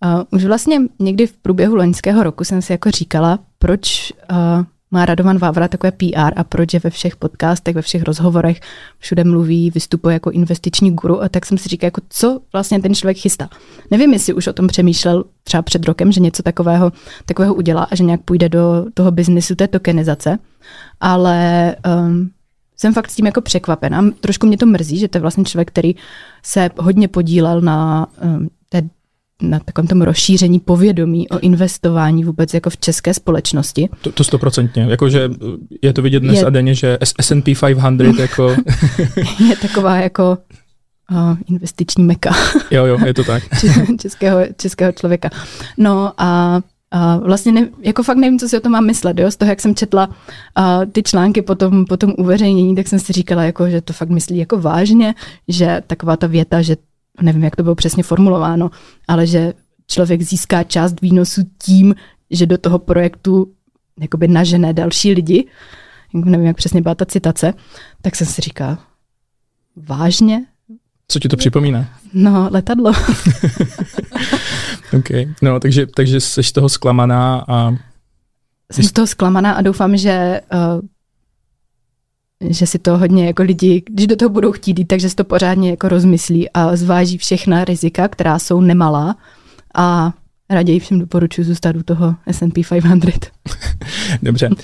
[0.05, 5.05] Uh, už vlastně někdy v průběhu loňského roku jsem si jako říkala, proč uh, má
[5.05, 8.59] Radovan Vávra takové PR a proč je ve všech podcastech, ve všech rozhovorech,
[8.99, 12.95] všude mluví, vystupuje jako investiční guru a tak jsem si říkala, jako co vlastně ten
[12.95, 13.49] člověk chystá.
[13.91, 16.91] Nevím, jestli už o tom přemýšlel třeba před rokem, že něco takového,
[17.25, 20.37] takového udělá a že nějak půjde do toho biznisu té tokenizace,
[20.99, 22.29] ale um,
[22.77, 24.05] jsem fakt s tím jako překvapená.
[24.19, 25.95] Trošku mě to mrzí, že to je vlastně člověk, který
[26.43, 28.49] se hodně podílel na um,
[29.41, 33.89] na takovém tom rozšíření povědomí o investování vůbec jako v české společnosti.
[34.01, 35.29] To, to stoprocentně, jakože
[35.81, 38.49] je to vidět dnes je, a denně, že S&P 500 jako...
[39.49, 40.37] je taková jako
[41.11, 42.31] uh, investiční meka.
[42.71, 43.43] jo, jo, je to tak.
[43.99, 45.29] českého, českého člověka.
[45.77, 49.19] No a a vlastně ne, jako fakt nevím, co si o tom mám myslet.
[49.19, 49.31] Jo?
[49.31, 52.99] Z toho, jak jsem četla uh, ty články po tom, po tom uveřejnění, tak jsem
[52.99, 55.15] si říkala, jako, že to fakt myslí jako vážně,
[55.47, 56.75] že taková ta věta, že
[57.21, 58.71] nevím, jak to bylo přesně formulováno,
[59.07, 59.53] ale že
[59.87, 61.95] člověk získá část výnosu tím,
[62.31, 63.51] že do toho projektu
[63.99, 65.47] jakoby nažené další lidi,
[66.13, 67.53] nevím, jak přesně byla ta citace,
[68.01, 68.77] tak jsem si říkal,
[69.75, 70.45] vážně?
[71.07, 71.89] Co ti to připomíná?
[72.13, 72.91] No, letadlo.
[74.97, 75.09] OK,
[75.41, 77.75] no, takže, takže jsi z toho zklamaná a...
[78.71, 80.59] Jsem z toho zklamaná a doufám, že uh,
[82.49, 85.23] že si to hodně jako lidi, když do toho budou chtít jít, takže si to
[85.23, 89.15] pořádně jako rozmyslí a zváží všechna rizika, která jsou nemalá
[89.75, 90.13] a
[90.49, 93.31] raději všem doporučuji zůstat u toho S&P 500.
[94.23, 94.49] Dobře.
[94.49, 94.55] Uh,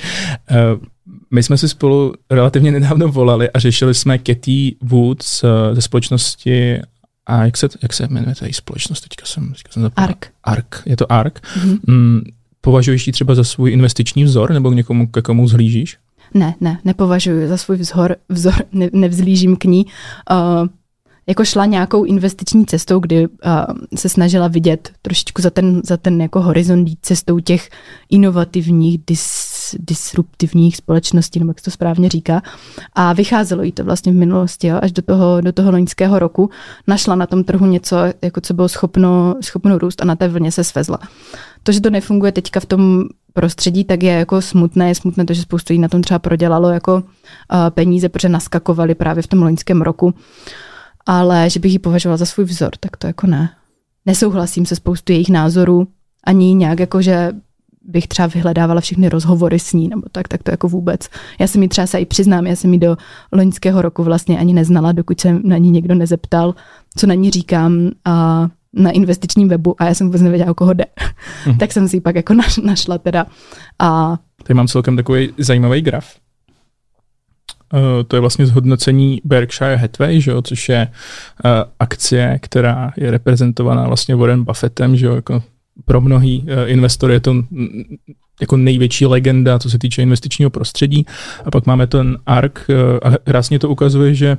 [1.32, 6.80] my jsme si spolu relativně nedávno volali a řešili jsme Katy Woods uh, ze společnosti
[7.26, 9.02] a jak se, jak se jmenuje ta společnost?
[9.02, 10.10] Teďka jsem, teďka jsem zapomněl.
[10.10, 10.32] ARK.
[10.44, 11.40] ARK, je to ARK.
[11.40, 11.80] Mm-hmm.
[11.88, 12.22] Mm,
[12.62, 15.98] považuješ ji třeba za svůj investiční vzor nebo k někomu, k komu zhlížíš?
[16.34, 19.86] Ne, ne, nepovažuji za svůj vzor, vzor ne, nevzlížím k ní.
[20.32, 20.68] Uh,
[21.28, 23.34] jako šla nějakou investiční cestou, kdy uh,
[23.96, 27.70] se snažila vidět trošičku za ten, za ten jako horizont cestou těch
[28.10, 32.42] inovativních, dis, disruptivních společností, nebo jak se to správně říká.
[32.94, 36.50] A vycházelo jí to vlastně v minulosti, jo, až do toho, do toho loňského roku.
[36.88, 40.52] Našla na tom trhu něco, jako co bylo schopno, schopno růst a na té vlně
[40.52, 41.00] se svezla.
[41.64, 44.88] To, že to nefunguje teďka v tom prostředí, tak je jako smutné.
[44.88, 47.02] Je smutné to, že spoustu lidí na tom třeba prodělalo jako uh,
[47.70, 50.14] peníze, protože naskakovali právě v tom loňském roku.
[51.06, 53.50] Ale že bych ji považovala za svůj vzor, tak to jako ne.
[54.06, 55.88] Nesouhlasím se spoustu jejich názorů,
[56.26, 57.32] ani nějak jako, že
[57.82, 61.10] bych třeba vyhledávala všechny rozhovory s ní, nebo tak, tak to jako vůbec.
[61.40, 62.98] Já jsem mi třeba se i přiznám, já jsem ji do
[63.32, 66.56] loňského roku vlastně ani neznala, dokud se na ní někdo nezeptal,
[66.98, 70.74] co na ní říkám a na investičním webu a já jsem vůbec nevěděla, o koho
[70.74, 70.86] jde.
[71.48, 71.58] Mm.
[71.58, 73.26] tak jsem si ji pak jako našla teda.
[73.80, 74.18] A...
[74.44, 76.16] Tady mám celkem takový zajímavý graf.
[77.74, 80.88] Uh, to je vlastně zhodnocení Berkshire Hathaway, že jo, což je
[81.46, 85.44] uh, akcie, která je reprezentovaná vlastně Warren Buffettem, že jo, jako
[85.86, 87.36] pro mnohý uh, investory je to
[88.42, 91.06] jako největší legenda, co se týče investičního prostředí.
[91.46, 92.68] A pak máme ten ARK
[93.04, 94.38] a krásně to ukazuje, že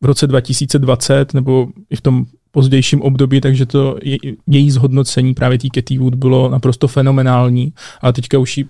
[0.00, 5.58] v roce 2020 nebo i v tom pozdějším období, takže to je, její zhodnocení právě
[5.58, 8.64] té Katy Wood bylo naprosto fenomenální, ale teďka už ji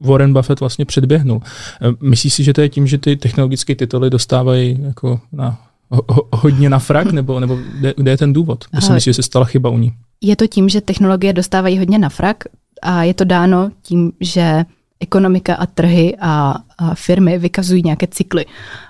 [0.00, 1.40] Warren Buffett vlastně předběhnul.
[1.42, 5.58] E, myslíš si, že to je tím, že ty technologické tituly dostávají jako na,
[5.90, 8.64] ho, hodně na frak, nebo, nebo kde, kde je ten důvod?
[8.74, 9.92] Myslím si, že se stala chyba u ní.
[10.20, 12.44] Je to tím, že technologie dostávají hodně na frak
[12.82, 14.64] a je to dáno tím, že
[15.02, 18.46] ekonomika a trhy a, a firmy vykazují nějaké cykly.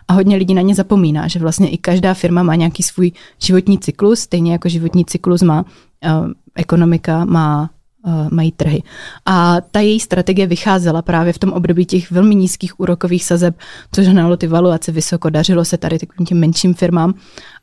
[0.08, 3.78] A hodně lidí na ně zapomíná, že vlastně i každá firma má nějaký svůj životní
[3.78, 7.70] cyklus, stejně jako životní cyklus má uh, ekonomika, má
[8.06, 8.82] uh, mají trhy.
[9.26, 13.56] A ta její strategie vycházela právě v tom období těch velmi nízkých úrokových sazeb,
[13.92, 17.14] což hnalo ty valuace vysoko, dařilo se tady takovým těm menším firmám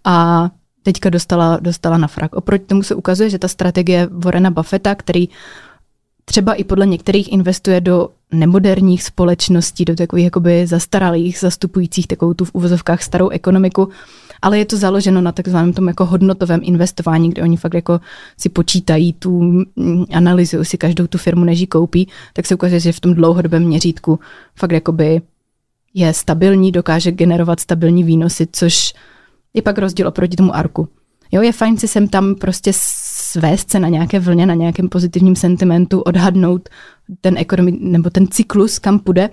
[0.05, 0.49] a
[0.83, 2.35] teďka dostala, dostala na frak.
[2.35, 5.29] Oproti tomu se ukazuje, že ta strategie Warrena Buffetta, který
[6.25, 12.45] třeba i podle některých investuje do nemoderních společností, do takových jakoby zastaralých, zastupujících takovou tu
[12.45, 13.89] v uvozovkách starou ekonomiku,
[14.41, 17.99] ale je to založeno na takzvaném tom jako hodnotovém investování, kde oni fakt jako
[18.37, 22.79] si počítají tu, mm, analyzují si každou tu firmu, než ji koupí, tak se ukazuje,
[22.79, 24.19] že v tom dlouhodobém měřítku
[24.55, 25.21] fakt jakoby
[25.93, 28.93] je stabilní, dokáže generovat stabilní výnosy, což
[29.53, 30.87] je pak rozdíl oproti tomu arku.
[31.31, 35.35] Jo, je fajn si sem tam prostě svést se na nějaké vlně, na nějakém pozitivním
[35.35, 36.69] sentimentu, odhadnout
[37.21, 39.29] ten ekonomi, nebo ten cyklus, kam půjde,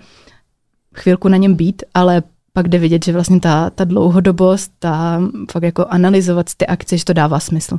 [0.95, 5.63] chvilku na něm být, ale pak jde vidět, že vlastně ta, ta dlouhodobost, ta fakt
[5.63, 7.79] jako analyzovat ty akce, že to dává smysl.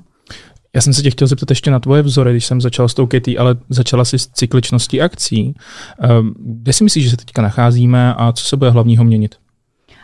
[0.75, 3.07] Já jsem se tě chtěl zeptat ještě na tvoje vzory, když jsem začal s tou
[3.07, 5.55] Katie, ale začala si s cykličností akcí.
[6.01, 9.35] Ehm, kde si myslíš, že se teďka nacházíme a co se bude hlavního měnit?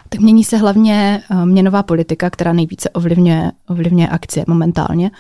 [0.10, 5.12] Tak mění se hlavně eh, měnová politika, která nejvíce ovlivňuje, ovlivňuje akcie momentálně.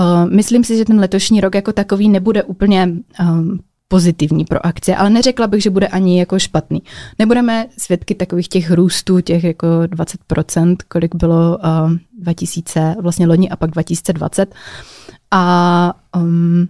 [0.00, 3.58] Eh, myslím si, že ten letošní rok jako takový nebude úplně ehm,
[3.92, 6.82] pozitivní pro akcie, ale neřekla bych, že bude ani jako špatný.
[7.18, 13.56] Nebudeme svědky takových těch růstů, těch jako 20%, kolik bylo uh, 2000, vlastně loni a
[13.56, 14.54] pak 2020.
[15.30, 16.68] A um,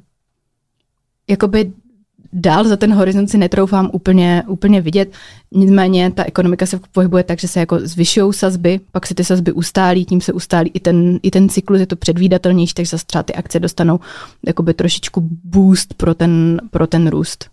[1.30, 1.72] jakoby
[2.32, 5.12] dál za ten horizont si netroufám úplně, úplně vidět.
[5.52, 9.52] Nicméně ta ekonomika se pohybuje tak, že se jako zvyšují sazby, pak se ty sazby
[9.52, 13.22] ustálí, tím se ustálí i ten, i ten cyklus, je to předvídatelnější, takže zase třeba
[13.22, 14.00] ty akce dostanou
[14.46, 17.52] jakoby trošičku boost pro ten, pro ten růst.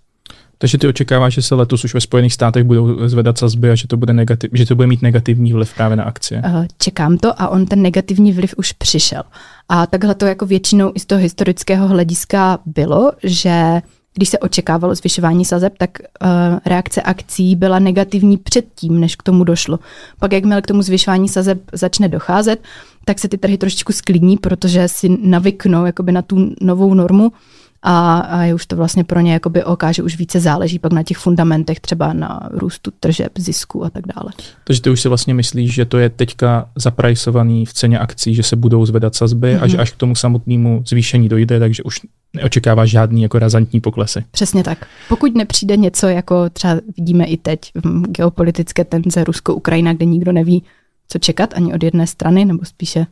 [0.61, 3.87] Takže ty očekáváš, že se letos už ve Spojených státech budou zvedat sazby a že
[3.87, 6.41] to bude, negativ, že to bude mít negativní vliv právě na akcie?
[6.45, 9.23] Eh, čekám to a on ten negativní vliv už přišel.
[9.69, 13.81] A takhle to jako většinou i z toho historického hlediska bylo, že
[14.19, 16.29] když se očekávalo zvyšování sazeb, tak uh,
[16.65, 19.79] reakce akcí byla negativní předtím, než k tomu došlo.
[20.19, 22.63] Pak, jakmile k tomu zvyšování sazeb začne docházet,
[23.05, 27.31] tak se ty trhy trošičku sklidní, protože si navyknou jakoby na tu novou normu
[27.81, 30.93] a, a je už to vlastně pro ně jakoby OK, že už více záleží pak
[30.93, 34.31] na těch fundamentech, třeba na růstu tržeb, zisku a tak dále.
[34.63, 38.43] Takže ty už si vlastně myslíš, že to je teďka zaprajsovaný v ceně akcí, že
[38.43, 39.63] se budou zvedat sazby mm-hmm.
[39.63, 39.81] a že mhm.
[39.81, 41.99] až k tomu samotnému zvýšení dojde, takže už
[42.33, 44.23] neočekává žádný jako razantní poklesy.
[44.31, 44.87] Přesně tak.
[45.09, 50.63] Pokud nepřijde něco, jako třeba vidíme i teď v geopolitické tenze Rusko-Ukrajina, kde nikdo neví,
[51.07, 53.05] co čekat ani od jedné strany, nebo spíše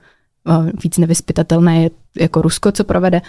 [0.47, 3.21] uh, víc nevyspytatelné je jako Rusko, co provede,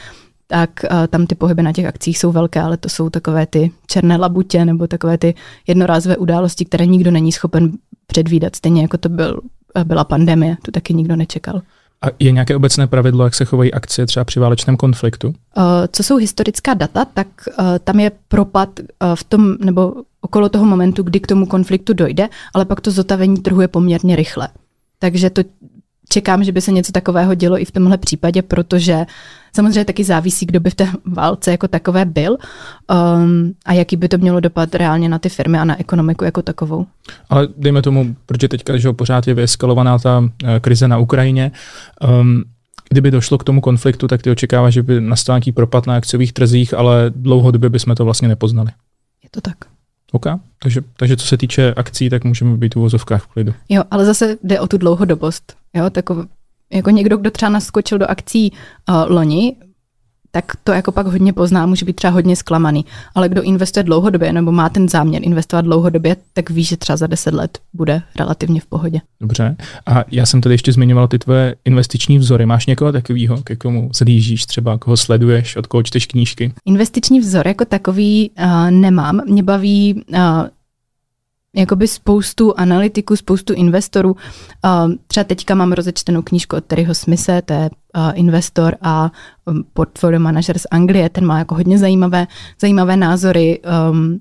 [0.51, 3.71] tak uh, tam ty pohyby na těch akcích jsou velké, ale to jsou takové ty
[3.87, 5.35] černé labutě nebo takové ty
[5.67, 7.73] jednorázové události, které nikdo není schopen
[8.07, 9.41] předvídat, stejně jako to byl,
[9.77, 11.63] uh, byla pandemie, to taky nikdo nečekal.
[12.03, 15.29] A je nějaké obecné pravidlo, jak se chovají akcie třeba při válečném konfliktu?
[15.29, 15.35] Uh,
[15.93, 18.85] co jsou historická data, tak uh, tam je propad uh,
[19.15, 23.37] v tom, nebo okolo toho momentu, kdy k tomu konfliktu dojde, ale pak to zotavení
[23.37, 24.49] trhu je poměrně rychle.
[24.99, 25.43] Takže to
[26.09, 29.07] čekám, že by se něco takového dělo i v tomhle případě, protože
[29.57, 34.09] samozřejmě taky závisí, kdo by v té válce jako takové byl um, a jaký by
[34.09, 36.87] to mělo dopad reálně na ty firmy a na ekonomiku jako takovou.
[37.31, 40.29] Ale dejme tomu, protože teďka že pořád je vyeskalovaná ta uh,
[40.61, 41.53] krize na Ukrajině,
[42.21, 42.44] um,
[42.88, 46.33] kdyby došlo k tomu konfliktu, tak ty očekáváš, že by nastal nějaký propad na akciových
[46.33, 48.71] trzích, ale dlouhodobě bychom to vlastně nepoznali.
[49.25, 49.78] Je to tak.
[50.12, 50.27] OK,
[50.62, 53.55] takže, takže co se týče akcí, tak můžeme být v uvozovkách v klidu.
[53.68, 55.57] Jo, ale zase jde o tu dlouhodobost.
[55.75, 56.25] Jo, takové,
[56.73, 59.57] jako někdo, kdo třeba naskočil do akcí uh, loni,
[60.31, 62.85] tak to jako pak hodně pozná, může být třeba hodně zklamaný.
[63.14, 67.07] Ale kdo investuje dlouhodobě nebo má ten záměr investovat dlouhodobě, tak ví, že třeba za
[67.07, 69.01] 10 let bude relativně v pohodě.
[69.21, 69.57] Dobře.
[69.87, 72.47] A já jsem tady ještě zmiňoval ty tvoje investiční vzory.
[72.47, 76.53] Máš někoho takového, ke komu zlížíš, třeba koho sleduješ, od koho čteš knížky?
[76.64, 79.21] Investiční vzor jako takový uh, nemám.
[79.27, 80.19] Mě baví uh,
[81.59, 84.16] jakoby spoustu analytiků, spoustu investorů.
[85.07, 87.71] Třeba teďka mám rozečtenou knížku od Terryho Smise, to je
[88.14, 89.12] investor a
[89.47, 92.27] um, portfolio manažer z Anglie, ten má jako hodně zajímavé,
[92.61, 94.21] zajímavé názory, um,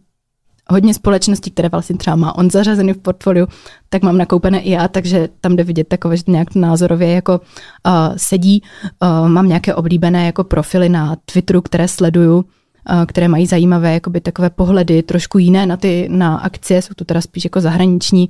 [0.70, 3.48] hodně společností, které vlastně třeba má on zařazený v portfoliu,
[3.90, 7.42] tak mám nakoupené i já, takže tam jde vidět takové, že nějak názorově jako
[7.88, 8.62] uh, sedí.
[9.02, 12.46] Uh, mám nějaké oblíbené jako profily na Twitteru, které sleduju,
[13.06, 17.22] které mají zajímavé jakoby takové pohledy, trošku jiné na ty na akcie, jsou to teda
[17.22, 18.30] spíš jako zahraniční,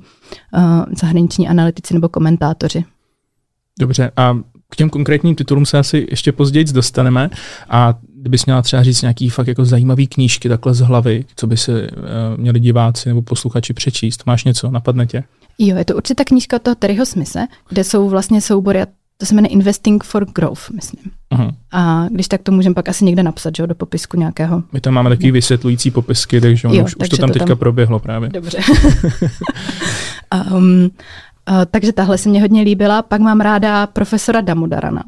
[1.00, 2.84] zahraniční analytici nebo komentátoři.
[3.80, 4.38] Dobře, a
[4.70, 7.30] k těm konkrétním titulům se asi ještě později dostaneme.
[7.68, 11.56] A kdybys měla třeba říct nějaký fakt jako zajímavý knížky takhle z hlavy, co by
[11.56, 11.86] si uh,
[12.36, 14.22] měli diváci nebo posluchači přečíst.
[14.26, 15.24] Máš něco, napadne tě?
[15.58, 18.80] Jo, je to určitá knížka od toho Terryho Smise, kde jsou vlastně soubory,
[19.20, 21.12] to se jmenuje Investing for Growth, myslím.
[21.32, 21.54] Uh-huh.
[21.72, 24.62] A když tak to můžeme pak asi někde napsat, že jo, do popisku nějakého.
[24.72, 27.46] My tam máme taky vysvětlující popisky, takže jo, už, takže už to tam to teďka
[27.46, 27.58] tam...
[27.58, 28.28] proběhlo právě.
[28.28, 28.58] Dobře.
[30.52, 30.90] um, uh,
[31.70, 33.02] takže tahle se mě hodně líbila.
[33.02, 35.04] Pak mám ráda profesora Damodarana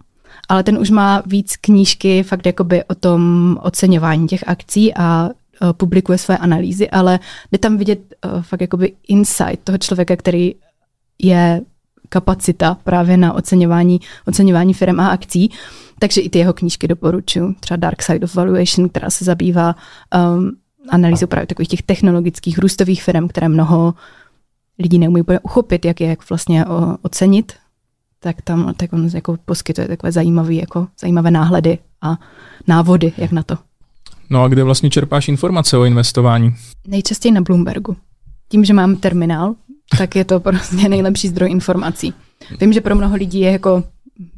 [0.50, 5.28] ale ten už má víc knížky fakt jakoby o tom oceňování těch akcí a
[5.62, 7.18] uh, publikuje své analýzy, ale
[7.52, 10.54] jde tam vidět uh, fakt jakoby insight toho člověka, který
[11.18, 11.60] je
[12.10, 15.50] kapacita právě na oceňování, oceňování firm a akcí.
[15.98, 17.54] Takže i ty jeho knížky doporučuji.
[17.60, 19.76] Třeba Dark Side of Valuation, která se zabývá
[20.36, 20.50] um,
[20.88, 23.94] analýzou právě takových těch technologických růstových firm, které mnoho
[24.78, 27.52] lidí neumí úplně uchopit, jak je jak vlastně o, ocenit
[28.20, 32.18] tak tam tak on jako poskytuje takové zajímavé, jako, zajímavé náhledy a
[32.66, 33.58] návody, jak na to.
[34.30, 36.54] No a kde vlastně čerpáš informace o investování?
[36.86, 37.96] Nejčastěji na Bloombergu.
[38.48, 39.54] Tím, že mám terminál,
[39.98, 42.14] tak je to prostě nejlepší zdroj informací.
[42.60, 43.84] Vím, že pro mnoho lidí je jako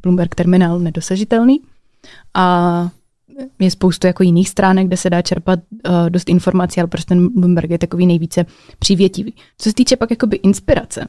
[0.03, 1.61] Bloomberg terminál nedosažitelný
[2.35, 2.89] a
[3.59, 7.29] je spoustu jako jiných stránek, kde se dá čerpat uh, dost informací, ale prostě ten
[7.41, 8.47] Bloomberg je takový nejvíce
[8.79, 9.35] přívětivý.
[9.59, 11.09] Co se týče pak jakoby inspirace,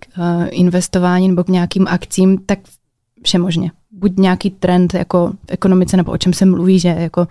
[0.00, 2.58] k investování nebo k nějakým akcím, tak
[3.22, 3.72] všemožně.
[3.90, 7.28] Buď nějaký trend jako v ekonomice, nebo o čem se mluví, že jako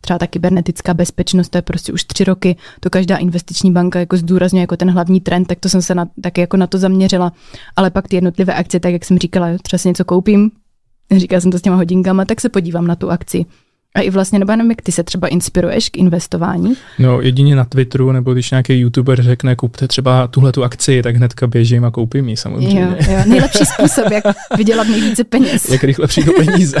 [0.00, 4.16] třeba ta kybernetická bezpečnost, to je prostě už tři roky, to každá investiční banka jako
[4.16, 7.32] zdůrazňuje jako ten hlavní trend, tak to jsem se na, taky jako na to zaměřila.
[7.76, 10.50] Ale pak ty jednotlivé akce, tak jak jsem říkala, třeba si něco koupím,
[11.16, 13.46] říkala jsem to s těma hodinkama, tak se podívám na tu akci
[13.96, 16.74] a i vlastně, nebo jenom jak ty se třeba inspiruješ k investování?
[16.98, 21.16] No jedině na Twitteru, nebo když nějaký youtuber řekne, kupte třeba tuhle tu akci, tak
[21.16, 22.80] hnedka běžím a koupím ji samozřejmě.
[22.80, 23.18] Jo, jo.
[23.26, 24.24] Nejlepší způsob, jak
[24.56, 25.70] vydělat nejvíce peněz.
[25.70, 26.76] jak rychle přijdu peníze.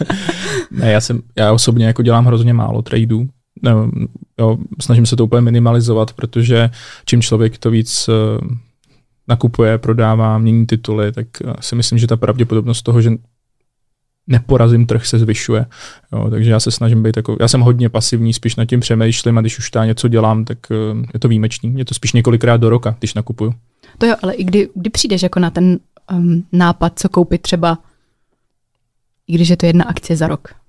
[0.70, 3.28] ne, já, jsem, já osobně jako dělám hrozně málo tradeů.
[3.62, 3.90] No,
[4.40, 6.70] jo, snažím se to úplně minimalizovat, protože
[7.04, 8.48] čím člověk to víc uh,
[9.28, 13.10] nakupuje, prodává, mění tituly, tak uh, si myslím, že ta pravděpodobnost toho, že
[14.26, 15.66] neporazím trh se zvyšuje.
[16.12, 19.38] Jo, takže já se snažím být jako, já jsem hodně pasivní, spíš nad tím přemýšlím
[19.38, 21.74] a když už ta něco dělám, tak uh, je to výjimečný.
[21.78, 23.54] Je to spíš několikrát do roka, když nakupuju.
[23.98, 25.78] To jo, ale i kdy, kdy přijdeš jako na ten
[26.12, 27.78] um, nápad, co koupit třeba,
[29.26, 30.61] i když je to jedna akcie za rok?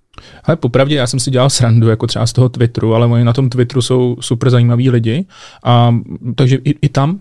[0.43, 3.33] Ale popravdě já jsem si dělal srandu jako třeba z toho Twitteru, ale oni na
[3.33, 5.25] tom Twitteru jsou super zajímaví lidi,
[5.63, 5.95] a,
[6.35, 7.19] takže i, i tam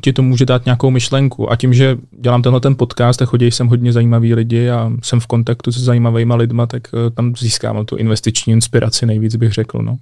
[0.00, 1.52] ti to může dát nějakou myšlenku.
[1.52, 5.20] A tím, že dělám tenhle ten podcast a chodí sem hodně zajímaví lidi a jsem
[5.20, 9.78] v kontaktu se zajímavými lidma, tak uh, tam získávám tu investiční inspiraci nejvíc, bych řekl.
[9.82, 9.96] No.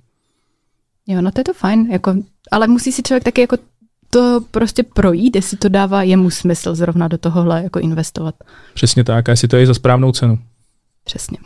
[1.07, 2.15] Jo, no to je to fajn, jako,
[2.51, 3.57] ale musí si člověk taky jako
[4.11, 8.35] to prostě projít, jestli to dává jemu smysl zrovna do tohohle jako investovat.
[8.75, 10.39] Přesně tak, a jestli to je za správnou cenu.
[11.05, 11.39] Přesně.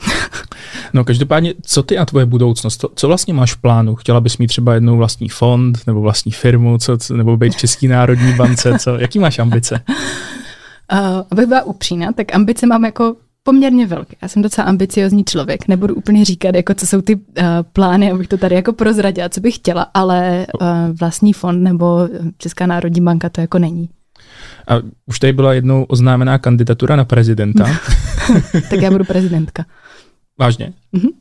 [0.93, 2.85] no každopádně, co ty a tvoje budoucnost?
[2.95, 3.95] Co vlastně máš v plánu?
[3.95, 7.89] Chtěla bys mít třeba jednou vlastní fond nebo vlastní firmu, co, nebo být v České
[7.89, 8.79] národní bance?
[8.79, 8.95] Co?
[8.95, 9.85] Jaký máš ambice?
[10.93, 10.99] Uh,
[11.31, 14.17] abych byla upřímná, tak ambice mám jako poměrně velké.
[14.23, 15.69] Já jsem docela ambiciozní člověk.
[15.69, 17.23] Nebudu úplně říkat, jako co jsou ty uh,
[17.73, 20.69] plány, abych to tady jako prozradila, co bych chtěla, ale uh,
[21.01, 23.89] vlastní fond nebo Česká národní banka to jako není.
[24.69, 24.75] A
[25.07, 27.65] už tady byla jednou oznámená kandidatura na prezidenta.
[28.71, 29.65] tak já budu prezidentka.
[30.39, 30.73] Vážně?
[30.95, 31.13] Mm-hmm.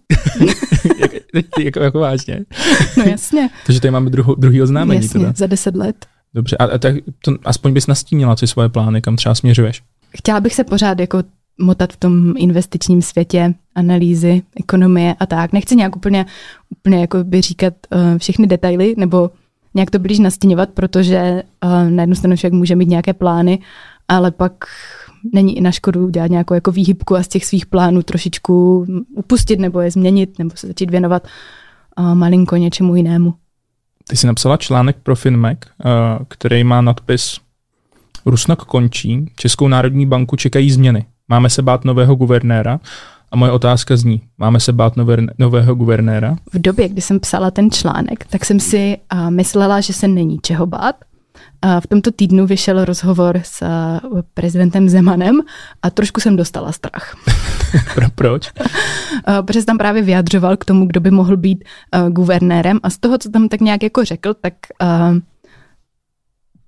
[1.34, 2.46] jako, jako, jako vážně?
[2.98, 3.50] no jasně.
[3.66, 5.02] Takže tady máme druho, druhý oznámení.
[5.02, 5.34] Jasně, teda.
[5.36, 6.06] za deset let.
[6.34, 9.84] Dobře, a, a tak to, aspoň bys nastínila ty svoje plány, kam třeba směřuješ?
[10.18, 11.24] Chtěla bych se pořád jako
[11.62, 15.54] motat v tom investičním světě, analýzy, ekonomie a tak.
[15.54, 16.26] Nechci nějak úplně,
[16.70, 19.32] úplně jako by říkat uh, všechny detaily, nebo
[19.76, 23.60] nějak to blíž nastěňovat, protože uh, na jednu stranu člověk může mít nějaké plány,
[24.08, 24.66] ale pak
[25.34, 29.60] není i na škodu dělat nějakou jako výhybku a z těch svých plánů trošičku upustit
[29.60, 31.28] nebo je změnit nebo se začít věnovat
[32.00, 33.34] uh, malinko něčemu jinému.
[34.08, 35.92] Ty jsi napsala článek pro Finmac, uh,
[36.28, 37.38] který má nadpis
[38.26, 41.06] Rusnok končí, Českou národní banku čekají změny.
[41.28, 42.80] Máme se bát nového guvernéra.
[43.36, 46.36] A moje otázka zní, máme se bát nové, nového guvernéra?
[46.54, 50.40] V době, kdy jsem psala ten článek, tak jsem si uh, myslela, že se není
[50.42, 50.96] čeho bát.
[51.66, 55.42] Uh, v tomto týdnu vyšel rozhovor s uh, prezidentem Zemanem
[55.82, 57.18] a trošku jsem dostala strach.
[57.96, 58.52] Pro, proč?
[58.60, 61.64] uh, protože tam právě vyjadřoval k tomu, kdo by mohl být
[61.96, 65.18] uh, guvernérem a z toho, co tam tak nějak jako řekl, tak uh,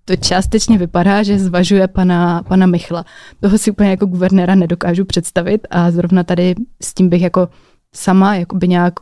[0.08, 3.05] to částečně vypadá, že zvažuje pana, pana Michla.
[3.39, 7.49] Toho si úplně jako guvernéra nedokážu představit a zrovna tady s tím bych jako
[7.95, 8.93] sama jako by nějak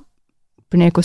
[0.67, 1.01] úplně jako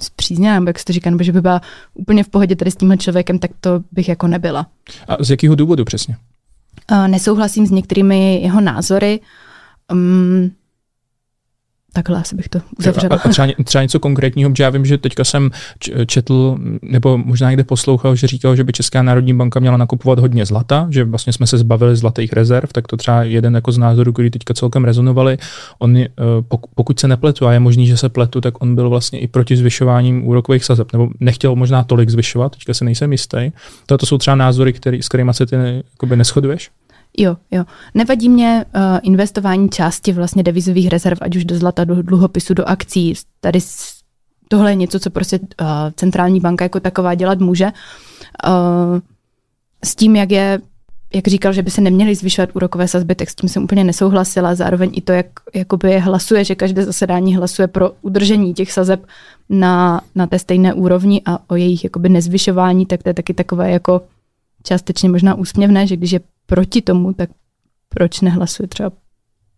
[0.00, 1.60] zpřízněná, nebo jak se to říká, nebo že by byla
[1.94, 4.66] úplně v pohodě tady s tímhle člověkem, tak to bych jako nebyla.
[5.08, 6.16] A z jakého důvodu přesně?
[6.92, 9.20] Uh, nesouhlasím s některými jeho názory.
[9.92, 10.50] Um,
[11.92, 13.16] takhle asi bych to uzavřela.
[13.16, 15.50] A, a třeba, třeba něco konkrétního, protože já vím, že teďka jsem
[16.06, 20.46] četl, nebo možná někde poslouchal, že říkal, že by Česká národní banka měla nakupovat hodně
[20.46, 24.12] zlata, že vlastně jsme se zbavili zlatých rezerv, tak to třeba jeden jako z názorů,
[24.12, 25.38] který teďka celkem rezonovali.
[25.78, 26.08] On, eh,
[26.74, 29.56] pokud se nepletu, a je možný, že se pletu, tak on byl vlastně i proti
[29.56, 33.50] zvyšováním úrokových sazeb, nebo nechtěl možná tolik zvyšovat, teďka se nejsem jistý.
[33.86, 35.56] To, to jsou třeba názory, který, s kterými se ty
[36.14, 36.70] neschoduješ?
[37.18, 37.64] Jo, jo.
[37.94, 42.68] Nevadí mě uh, investování části vlastně devizových rezerv, ať už do zlata, do dluhopisu, do
[42.68, 43.14] akcí.
[43.40, 43.58] Tady
[44.48, 47.64] tohle je něco, co prostě uh, centrální banka jako taková dělat může.
[47.66, 49.00] Uh,
[49.84, 50.60] s tím, jak je
[51.14, 54.54] jak říkal, že by se neměly zvyšovat úrokové sazby, tak s tím jsem úplně nesouhlasila.
[54.54, 59.06] Zároveň i to, jak jakoby hlasuje, že každé zasedání hlasuje pro udržení těch sazeb
[59.48, 63.70] na, na té stejné úrovni a o jejich jakoby nezvyšování, tak to je taky takové
[63.70, 64.02] jako
[64.62, 66.20] částečně možná úsměvné, že když je
[66.50, 67.30] proti tomu, tak
[67.88, 68.92] proč nehlasuje třeba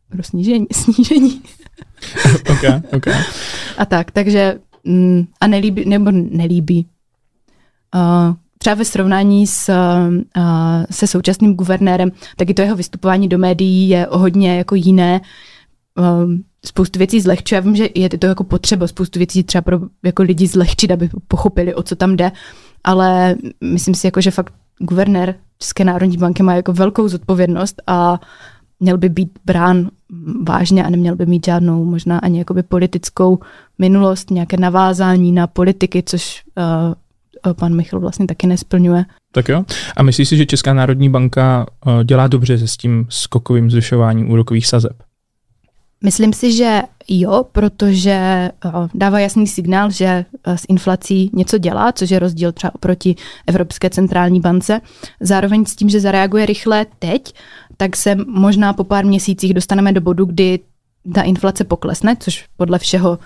[0.09, 0.66] pro snížení?
[0.72, 1.43] snížení.
[2.51, 3.14] okay, okay.
[3.78, 6.86] A tak, takže mm, a nelíbí, nebo nelíbí.
[7.95, 10.45] Uh, třeba ve srovnání s, uh,
[10.90, 15.20] se současným guvernérem, tak i to jeho vystupování do médií je o hodně jako jiné.
[15.99, 16.32] Uh,
[16.66, 17.57] spoustu věcí zlehčuje.
[17.57, 21.11] Já vím, že je to jako potřeba spoustu věcí třeba pro jako lidi zlehčit, aby
[21.28, 22.32] pochopili, o co tam jde,
[22.84, 28.21] ale myslím si, jako, že fakt guvernér České národní banky má jako velkou zodpovědnost a
[28.81, 29.89] měl by být brán
[30.49, 33.39] vážně a neměl by mít žádnou možná ani jakoby politickou
[33.79, 36.43] minulost, nějaké navázání na politiky, což
[37.47, 39.05] uh, pan Michal vlastně taky nesplňuje.
[39.33, 39.65] Tak jo.
[39.97, 44.31] A myslíš si, že Česká národní banka uh, dělá dobře se s tím skokovým zvyšováním
[44.31, 44.93] úrokových sazeb?
[46.03, 48.53] Myslím si, že jo, protože eh,
[48.94, 50.05] dává jasný signál, že
[50.44, 54.80] eh, s inflací něco dělá, což je rozdíl třeba oproti Evropské centrální bance.
[55.20, 57.34] Zároveň s tím, že zareaguje rychle teď,
[57.76, 60.61] tak se možná po pár měsících dostaneme do bodu, kdy
[61.14, 63.18] ta inflace poklesne, což podle všeho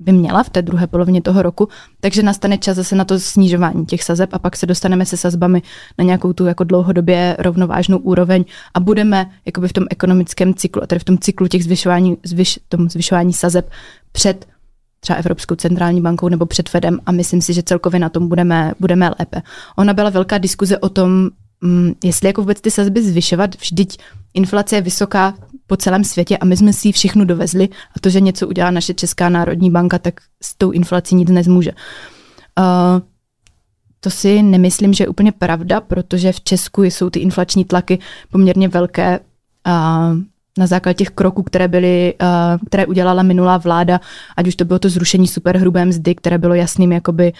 [0.00, 1.68] by měla v té druhé polovině toho roku,
[2.00, 5.62] takže nastane čas zase na to snižování těch sazeb a pak se dostaneme se sazbami
[5.98, 8.44] na nějakou tu jako dlouhodobě rovnovážnou úroveň
[8.74, 12.88] a budeme jakoby v tom ekonomickém cyklu, tedy v tom cyklu těch zvyšování, zvyš, tom
[12.88, 13.70] zvyšování sazeb
[14.12, 14.46] před
[15.00, 18.72] třeba Evropskou centrální bankou nebo před Fedem a myslím si, že celkově na tom budeme,
[18.80, 19.42] budeme lépe.
[19.76, 21.30] Ona byla velká diskuze o tom,
[21.60, 23.98] mm, jestli jako vůbec ty sazby zvyšovat, vždyť
[24.34, 25.34] inflace je vysoká
[25.70, 28.70] po celém světě a my jsme si ji všechnu dovezli a to, že něco udělá
[28.70, 31.70] naše Česká národní banka, tak s tou inflací nic nezmůže.
[32.58, 33.00] Uh,
[34.00, 37.98] to si nemyslím, že je úplně pravda, protože v Česku jsou ty inflační tlaky
[38.30, 40.18] poměrně velké uh,
[40.58, 44.00] na základě těch kroků, které, byly, uh, které udělala minulá vláda,
[44.36, 47.32] ať už to bylo to zrušení superhrubé mzdy, které bylo jasným jakoby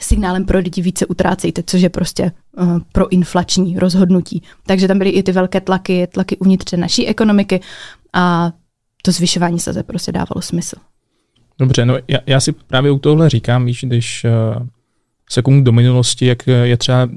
[0.00, 4.42] signálem pro lidi více utrácejte, což je prostě uh, proinflační rozhodnutí.
[4.66, 7.60] Takže tam byly i ty velké tlaky, tlaky uvnitř naší ekonomiky
[8.12, 8.52] a
[9.02, 10.76] to zvyšování se prostě dávalo smysl.
[11.58, 14.66] Dobře, no já, já si právě u tohle říkám, víš, když uh,
[15.30, 17.10] se komu do minulosti, jak je třeba uh,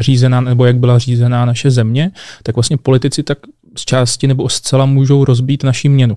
[0.00, 2.10] řízená, nebo jak byla řízená naše země,
[2.42, 3.38] tak vlastně politici tak
[3.76, 6.16] z části nebo zcela můžou rozbít naši měnu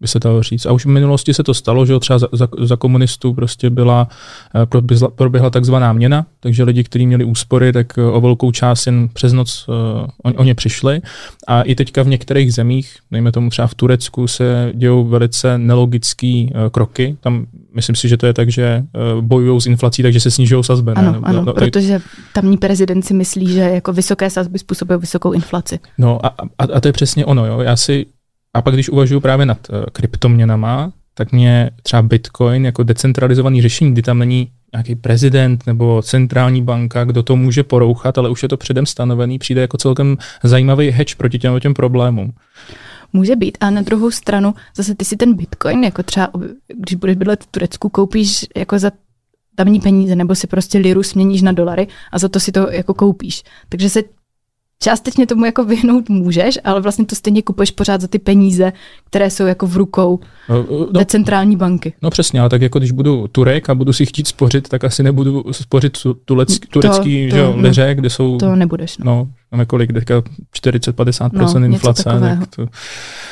[0.00, 0.66] by se dalo říct.
[0.66, 4.08] A už v minulosti se to stalo, že třeba za, za, za komunistů prostě byla,
[4.54, 8.86] eh, proběhla, proběhla takzvaná měna, takže lidi, kteří měli úspory, tak eh, o velkou část
[8.86, 9.74] jen přes noc uh,
[10.22, 11.00] o, o ně přišli.
[11.46, 16.46] A i teďka v některých zemích, dejme tomu třeba v Turecku, se dějou velice nelogické
[16.70, 17.16] kroky.
[17.20, 18.84] Tam myslím si, že to je tak, že
[19.20, 20.92] bojují s inflací, takže se snižují sazby.
[20.92, 21.18] Ano, ne?
[21.22, 22.00] ano no, no, protože
[22.32, 25.78] tamní prezident si myslí, že jako vysoké sazby způsobují vysokou inflaci.
[25.98, 26.28] No a,
[26.58, 27.46] a, a to je přesně ono.
[27.46, 27.60] Jo.
[27.60, 28.06] Já si
[28.54, 33.92] a pak, když uvažuji právě nad uh, kryptoměnama, tak mě třeba Bitcoin jako decentralizovaný řešení,
[33.92, 38.48] kdy tam není nějaký prezident nebo centrální banka, kdo to může porouchat, ale už je
[38.48, 42.32] to předem stanovený, přijde jako celkem zajímavý hedge proti těm, těm problémům.
[43.12, 46.30] Může být, a na druhou stranu zase ty si ten bitcoin, jako třeba,
[46.78, 48.90] když budeš bydlet v Turecku, koupíš jako za
[49.54, 52.94] tamní peníze, nebo si prostě liru směníš na dolary a za to si to jako
[52.94, 53.42] koupíš.
[53.68, 54.02] Takže se
[54.84, 58.72] částečně tomu jako vyhnout můžeš, ale vlastně to stejně kupuješ pořád za ty peníze,
[59.06, 61.92] které jsou jako v rukou no, no, centrální banky.
[62.02, 65.02] No přesně, ale tak jako když budu Turek a budu si chtít spořit, tak asi
[65.02, 68.38] nebudu spořit tulec, turecký to, to, že, liře, no, kde jsou...
[68.38, 68.98] To nebudeš.
[68.98, 72.66] No, no máme kolik, 40-50% no, inflace, tak to,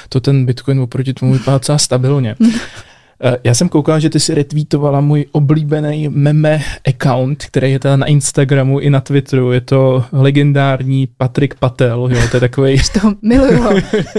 [0.09, 2.36] to ten Bitcoin oproti tomu vypadá docela stabilně.
[3.25, 7.97] Eh, já jsem koukal, že ty si retweetovala můj oblíbený meme account, který je teda
[7.97, 9.53] na Instagramu i na Twitteru.
[9.53, 12.77] Je to legendární Patrik Patel, jo, to je takový.
[13.01, 13.70] to miluju ho,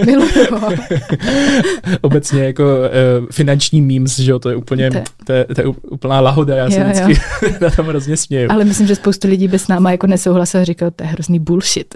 [0.06, 0.70] miluju ho.
[2.02, 5.68] Obecně jako uh, finanční memes, že jo, to je úplně, to, to, je, to je
[5.68, 7.22] úplná lahoda, já se vždycky
[7.62, 8.52] na tom hrozně směju.
[8.52, 11.40] Ale myslím, že spoustu lidí by s náma jako nesouhlasil a říkal, to je hrozný
[11.40, 11.96] bullshit.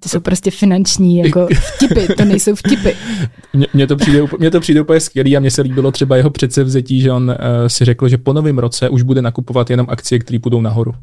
[0.00, 2.90] To jsou prostě finanční jako vtipy, to nejsou vtipy.
[3.74, 7.00] Mně to přijde, mně to přijde úplně skvělý a mně se líbilo třeba jeho předsevzetí,
[7.00, 7.36] že on uh,
[7.66, 10.94] si řekl, že po novém roce už bude nakupovat jenom akcie, které půjdou nahoru.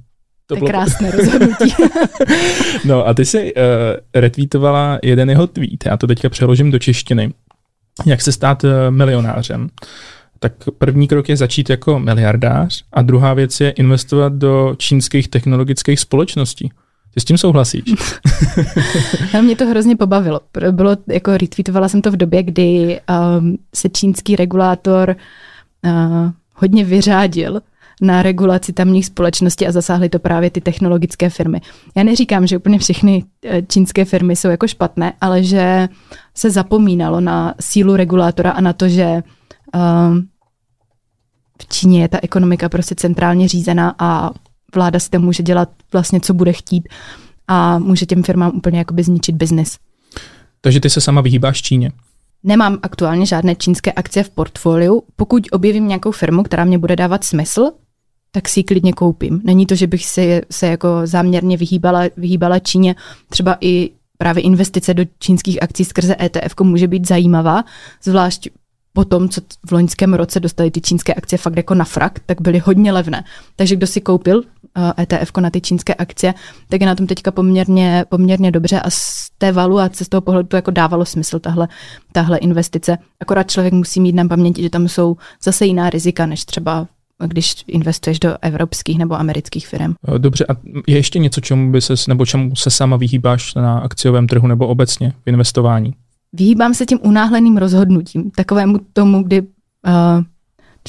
[0.48, 1.74] To, to je krásné rozhodnutí.
[2.86, 3.62] no a ty jsi uh,
[4.16, 7.34] retweetovala jeden jeho tweet, já to teďka přeložím do češtiny,
[8.06, 9.70] jak se stát uh, milionářem.
[10.40, 16.00] Tak první krok je začít jako miliardář a druhá věc je investovat do čínských technologických
[16.00, 16.72] společností.
[17.14, 17.84] Ty s tím souhlasíš?
[19.34, 20.40] no, mě to hrozně pobavilo.
[20.72, 23.00] Bylo, jako retweetovala jsem to v době, kdy
[23.40, 25.16] um, se čínský regulátor
[25.86, 27.62] uh, hodně vyřádil
[28.02, 31.62] na regulaci tamních společností a zasáhly to právě ty technologické firmy.
[31.96, 35.90] Já neříkám, že úplně všechny eh, čínské firmy jsou jako špatné, ale že
[36.36, 39.24] se zapomínalo na sílu regulátora a na to, že
[39.76, 40.28] um,
[41.62, 44.32] v Číně je ta ekonomika prostě centrálně řízená a
[44.76, 46.88] vláda si tam může dělat vlastně, co bude chtít
[47.48, 49.78] a může těm firmám úplně jakoby zničit biznis.
[50.62, 51.92] Takže ty se sama vyhýbáš Číně?
[52.44, 55.04] Nemám aktuálně žádné čínské akcie v portfoliu.
[55.16, 57.72] Pokud objevím nějakou firmu, která mě bude dávat smysl,
[58.32, 59.42] tak si ji klidně koupím.
[59.44, 62.96] Není to, že bych se, se jako záměrně vyhýbala, vyhýbala Číně.
[63.30, 67.64] Třeba i právě investice do čínských akcí skrze ETF může být zajímavá,
[68.04, 68.50] zvlášť
[68.94, 72.42] po tom, co v loňském roce dostali ty čínské akcie fakt jako na frak, tak
[72.42, 73.24] byly hodně levné.
[73.56, 74.44] Takže kdo si koupil
[75.02, 76.34] ETF na ty čínské akcie,
[76.70, 80.48] tak je na tom teďka poměrně, poměrně dobře a z té valuace, z toho pohledu
[80.48, 81.68] to jako dávalo smysl tahle,
[82.12, 82.98] tahle investice.
[83.20, 86.88] Akorát člověk musí mít na paměti, že tam jsou zase jiná rizika, než třeba
[87.28, 89.94] když investuješ do evropských nebo amerických firm.
[90.16, 90.54] Eh, dobře, a
[90.88, 94.68] je ještě něco, čemu by ses, nebo čemu se sama vyhýbáš na akciovém trhu nebo
[94.68, 95.94] obecně v investování?
[96.34, 99.48] Vyhýbám se tím unáhleným rozhodnutím, takovému tomu, kdy uh,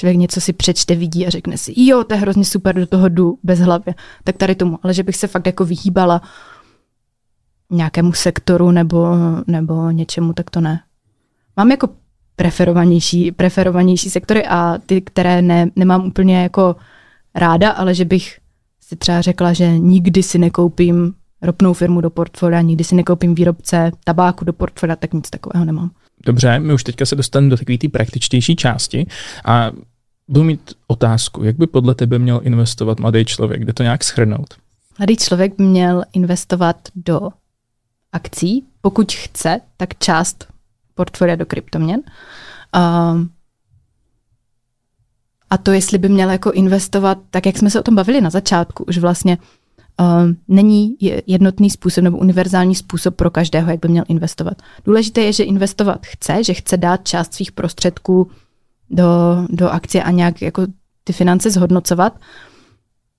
[0.00, 3.08] člověk něco si přečte, vidí a řekne si, jo, to je hrozně super, do toho
[3.08, 3.94] jdu bez hlavy.
[4.24, 6.22] Tak tady tomu, ale že bych se fakt jako vyhýbala
[7.70, 9.06] nějakému sektoru nebo,
[9.46, 10.80] nebo něčemu, tak to ne.
[11.56, 11.88] Mám jako
[12.36, 16.76] preferovanější, preferovanější sektory a ty, které ne, nemám úplně jako
[17.34, 18.38] ráda, ale že bych
[18.80, 23.90] si třeba řekla, že nikdy si nekoupím ropnou firmu do portfolia, nikdy si nekoupím výrobce
[24.04, 25.90] tabáku do portfolia, tak nic takového nemám.
[26.26, 29.06] Dobře, my už teďka se dostaneme do takové té praktičtější části
[29.44, 29.70] a
[30.30, 34.54] budu mít otázku, jak by podle tebe měl investovat mladý člověk, kde to nějak schrnout?
[34.98, 37.20] Mladý člověk by měl investovat do
[38.12, 40.48] akcí, pokud chce, tak část
[40.94, 42.00] portfolia do kryptoměn.
[42.76, 43.30] Um,
[45.50, 48.30] a to, jestli by měl jako investovat, tak jak jsme se o tom bavili na
[48.30, 49.38] začátku, už vlastně
[50.00, 50.06] uh,
[50.48, 54.62] není jednotný způsob nebo univerzální způsob pro každého, jak by měl investovat.
[54.84, 58.30] Důležité je, že investovat chce, že chce dát část svých prostředků
[58.90, 59.04] do,
[59.48, 60.62] do akcie a nějak jako
[61.04, 62.18] ty finance zhodnocovat,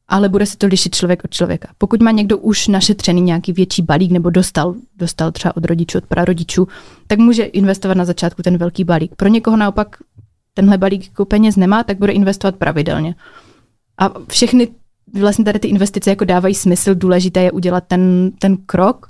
[0.08, 1.68] ale bude se to lišit člověk od člověka.
[1.78, 6.06] Pokud má někdo už našetřený nějaký větší balík nebo dostal, dostal třeba od rodičů, od
[6.06, 6.68] prarodičů,
[7.08, 9.16] tak může investovat na začátku ten velký balík.
[9.16, 9.96] Pro někoho naopak
[10.54, 13.16] tenhle balík jako peněz nemá, tak bude investovat pravidelně.
[13.98, 14.68] A všechny
[15.20, 19.08] vlastně tady ty investice jako dávají smysl, důležité je udělat ten, ten krok,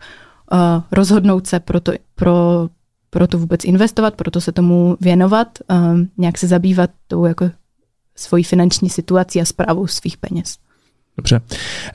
[0.52, 0.60] uh,
[0.92, 2.70] rozhodnout se pro to, pro,
[3.14, 7.50] pro to vůbec investovat, proto se tomu věnovat, uh, nějak se zabývat tou jako
[8.16, 10.58] svojí finanční situací a zprávou svých peněz.
[11.18, 11.42] Dobře.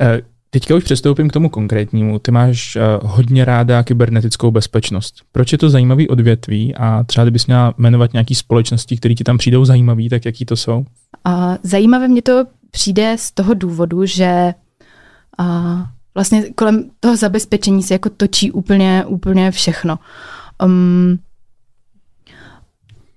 [0.00, 0.06] Uh,
[0.50, 2.18] Teďka už přestoupím k tomu konkrétnímu.
[2.18, 5.14] Ty máš uh, hodně ráda kybernetickou bezpečnost.
[5.32, 9.38] Proč je to zajímavý odvětví a třeba kdybys měla jmenovat nějaké společnosti, které ti tam
[9.38, 10.78] přijdou zajímavé, tak jaký to jsou?
[10.78, 14.54] Uh, zajímavé mě to přijde z toho důvodu, že
[15.40, 15.46] uh,
[16.14, 19.98] vlastně kolem toho zabezpečení se jako točí úplně, úplně všechno.
[20.64, 21.18] Um,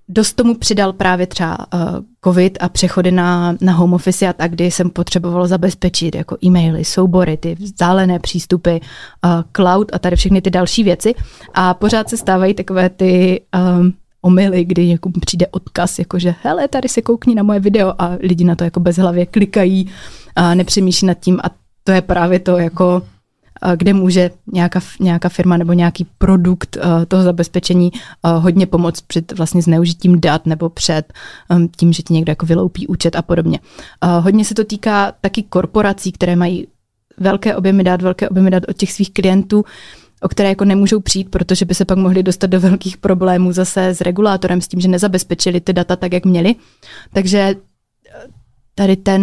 [0.09, 1.79] dost tomu přidal právě třeba uh,
[2.23, 6.85] covid a přechody na, na home office a tak, kdy jsem potřebovala zabezpečit jako e-maily,
[6.85, 8.79] soubory, ty vzdálené přístupy, uh,
[9.55, 11.15] cloud a tady všechny ty další věci.
[11.53, 13.41] A pořád se stávají takové ty
[13.79, 18.11] um, omily, kdy někomu přijde odkaz, jakože hele, tady se koukni na moje video a
[18.19, 19.89] lidi na to jako bez hlavě klikají
[20.35, 21.49] a nepřemýšlí nad tím a
[21.83, 23.01] to je právě to jako
[23.75, 27.91] kde může nějaká, nějaká firma nebo nějaký produkt toho zabezpečení
[28.23, 31.13] hodně pomoct před vlastně zneužitím dat nebo před
[31.49, 33.59] um, tím, že ti někdo jako vyloupí účet a podobně.
[34.19, 36.67] Hodně se to týká taky korporací, které mají
[37.17, 39.65] velké objemy dat, velké objemy dat od těch svých klientů,
[40.21, 43.87] o které jako nemůžou přijít, protože by se pak mohli dostat do velkých problémů zase
[43.87, 46.55] s regulátorem, s tím, že nezabezpečili ty data tak, jak měli.
[47.13, 47.55] Takže eh,
[48.75, 49.21] tady ten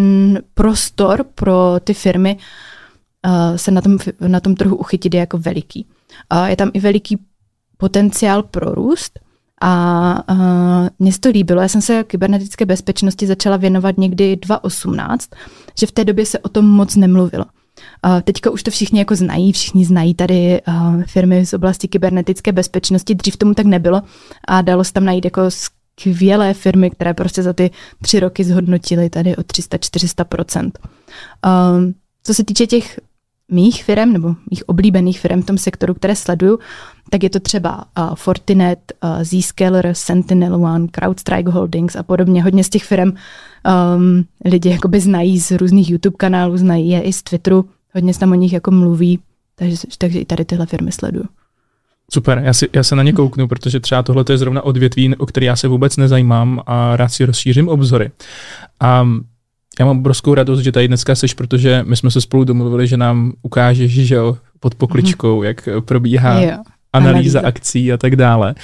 [0.55, 2.37] prostor pro ty firmy
[3.57, 5.87] se na tom, na tom trhu uchytit je jako veliký.
[6.33, 7.19] Uh, je tam i veliký
[7.77, 9.21] potenciál pro růst
[9.61, 11.63] a uh, mně se to líbilo.
[11.63, 15.31] Já jsem se kybernetické bezpečnosti začala věnovat někdy 2018,
[15.79, 17.45] že v té době se o tom moc nemluvilo.
[18.25, 20.61] Teďka už to všichni jako znají, všichni znají tady
[21.07, 24.03] firmy z oblasti kybernetické bezpečnosti, dřív tomu tak nebylo
[24.49, 25.43] a dalo se tam najít jako
[26.01, 27.71] skvělé firmy, které prostě za ty
[28.03, 30.71] tři roky zhodnotily tady o 300-400%.
[32.23, 33.01] Co se týče těch
[33.51, 36.59] mých firm nebo mých oblíbených firm v tom sektoru, které sleduju,
[37.11, 42.43] tak je to třeba uh, Fortinet, uh, Zscaler, Sentinel One, CrowdStrike Holdings a podobně.
[42.43, 47.13] Hodně z těch firm um, lidi jakoby znají z různých YouTube kanálů, znají je i
[47.13, 49.19] z Twitteru, hodně se tam o nich jako mluví,
[49.55, 51.25] takže, takže i tady tyhle firmy sleduju.
[52.13, 55.27] Super, já, si, já se na ně kouknu, protože třeba tohle je zrovna odvětví, o
[55.27, 58.11] který já se vůbec nezajímám a rád si rozšířím obzory.
[58.81, 59.07] A
[59.81, 62.97] já mám obrovskou radost, že tady dneska seš, protože my jsme se spolu domluvili, že
[62.97, 65.45] nám ukážeš, že jo, pod pokličkou, mm-hmm.
[65.45, 66.51] jak probíhá jo,
[66.93, 68.55] analýza, analýza akcí a tak dále.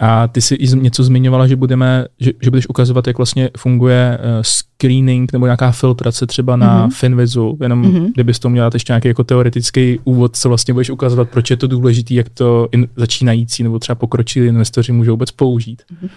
[0.00, 4.18] A ty si i něco zmiňovala, že budeme, že, že budeš ukazovat, jak vlastně funguje
[4.20, 6.92] uh, screening nebo nějaká filtrace třeba na mm-hmm.
[6.94, 8.10] Finvizu, jenom mm-hmm.
[8.14, 11.66] kdybys to měla ještě nějaký jako teoretický úvod, co vlastně budeš ukazovat, proč je to
[11.66, 15.82] důležité, jak to in, začínající nebo třeba pokročilí investoři můžou vůbec použít.
[15.92, 16.10] Mm-hmm.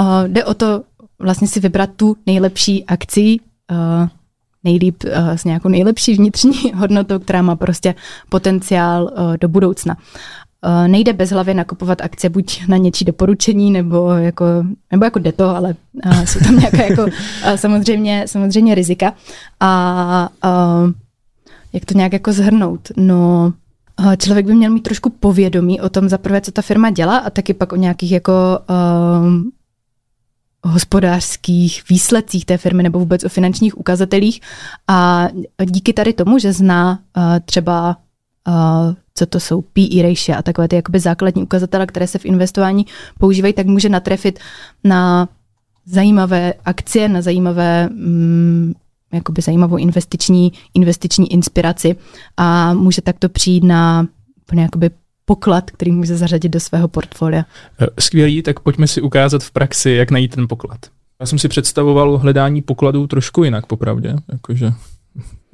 [0.00, 0.82] Uh, jde o to
[1.18, 3.36] vlastně si vybrat tu nejlepší akci,
[3.70, 4.08] uh,
[4.64, 7.94] nejlíp uh, s nějakou nejlepší vnitřní hodnotou, která má prostě
[8.28, 9.96] potenciál uh, do budoucna.
[10.86, 14.44] Nejde bez hlavy nakupovat akce buď na něčí doporučení, nebo jako,
[14.92, 15.74] nebo jako jde to, ale
[16.24, 17.06] jsou tam nějaké jako,
[17.56, 19.14] samozřejmě, samozřejmě rizika.
[19.60, 20.90] A uh,
[21.72, 22.80] jak to nějak jako zhrnout?
[22.96, 23.52] No,
[24.18, 27.54] člověk by měl mít trošku povědomí o tom zaprvé, co ta firma dělá a taky
[27.54, 28.32] pak o nějakých jako
[30.64, 34.40] hospodářských výsledcích té firmy nebo vůbec o finančních ukazatelích.
[34.88, 35.28] A
[35.64, 37.96] díky tady tomu, že zná uh, třeba
[38.48, 42.24] uh, co to jsou PE ratio a takové ty jakoby základní ukazatele, které se v
[42.24, 42.86] investování
[43.18, 44.38] používají, tak může natrefit
[44.84, 45.28] na
[45.86, 48.72] zajímavé akcie, na zajímavé mm,
[49.12, 51.96] jakoby zajímavou investiční, investiční inspiraci
[52.36, 54.06] a může takto přijít na
[54.54, 54.90] jakoby
[55.26, 57.44] poklad, který může zařadit do svého portfolia.
[57.80, 60.78] Eh, skvělý, tak pojďme si ukázat v praxi, jak najít ten poklad.
[61.20, 64.16] Já jsem si představoval hledání pokladů trošku jinak, popravdě.
[64.32, 64.72] Jakože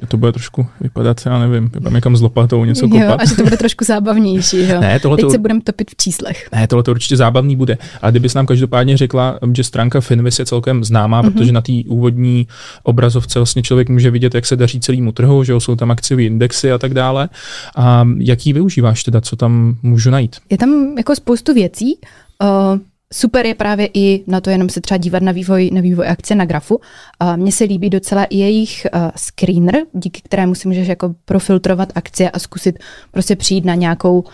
[0.08, 3.08] to bude trošku vypadat, já nevím, vypadám někam s lopatou něco kopat.
[3.08, 4.68] Jo, a že to bude trošku zábavnější.
[4.68, 4.80] Jo.
[4.80, 6.48] Ne, tohleto, Teď se budeme topit v číslech.
[6.52, 7.78] Ne, tohle to určitě zábavný bude.
[8.02, 11.32] A kdybys nám každopádně řekla, že stránka Finvis je celkem známá, mm-hmm.
[11.32, 12.46] protože na té úvodní
[12.82, 16.72] obrazovce vlastně člověk může vidět, jak se daří celému trhu, že jsou tam akciové indexy
[16.72, 17.28] a tak dále.
[17.76, 20.36] A jaký využíváš teda, co tam můžu najít?
[20.50, 21.98] Je tam jako spoustu věcí.
[22.42, 22.78] Uh,
[23.12, 26.34] Super je právě i na to jenom se třeba dívat na vývoj, na vývoj akce
[26.34, 26.80] na grafu.
[27.36, 28.86] Mně se líbí docela i jejich
[29.16, 32.78] screener, díky kterému si můžeš jako profiltrovat akcie a zkusit
[33.10, 34.24] prostě přijít na nějakou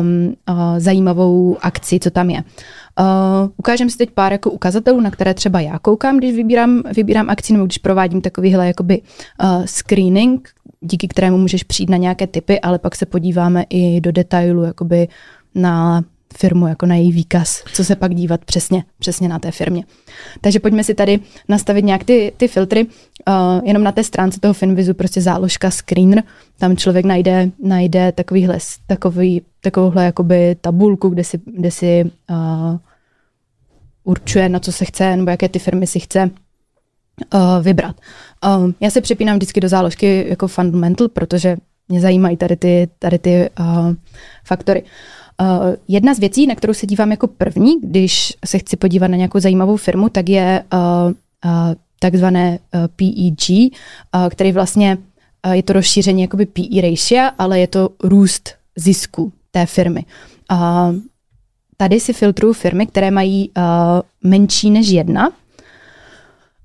[0.00, 2.38] um, uh, zajímavou akci, co tam je.
[2.38, 7.30] Uh, ukážem si teď pár jako ukazatelů, na které třeba já koukám, když vybírám, vybírám
[7.30, 9.02] akci nebo když provádím takovýhle jakoby
[9.42, 10.48] uh, screening,
[10.80, 15.08] díky kterému můžeš přijít na nějaké typy, ale pak se podíváme i do detailu jakoby
[15.54, 16.04] na
[16.36, 19.84] firmu, jako na její výkaz, co se pak dívat přesně, přesně na té firmě.
[20.40, 22.86] Takže pojďme si tady nastavit nějak ty, ty filtry.
[23.28, 26.22] Uh, jenom na té stránce toho Finvizu prostě záložka screener,
[26.58, 32.78] tam člověk najde, najde takovýhle, takový, takovouhle jakoby tabulku, kde si, kde si uh,
[34.04, 36.30] určuje, na co se chce, nebo jaké ty firmy si chce
[37.34, 37.96] uh, vybrat.
[38.46, 41.56] Uh, já se přepínám vždycky do záložky jako fundamental, protože
[41.88, 43.94] mě zajímají tady ty, tady ty uh,
[44.44, 44.82] faktory.
[44.82, 44.88] Uh,
[45.40, 49.16] Uh, jedna z věcí, na kterou se dívám jako první, když se chci podívat na
[49.16, 50.78] nějakou zajímavou firmu, tak je uh,
[51.44, 52.58] uh, takzvané
[52.96, 53.72] PEG,
[54.30, 54.98] který vlastně
[55.52, 60.04] je to rozšíření jakoby PE ratio, ale je to růst zisku té firmy.
[61.76, 63.50] Tady si filtruju firmy, které mají
[64.24, 65.30] menší než jedna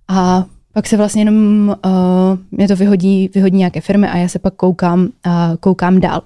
[0.07, 1.75] a pak se vlastně jenom
[2.51, 5.09] mě to vyhodí, vyhodí nějaké firmy a já se pak koukám,
[5.59, 6.21] koukám dál.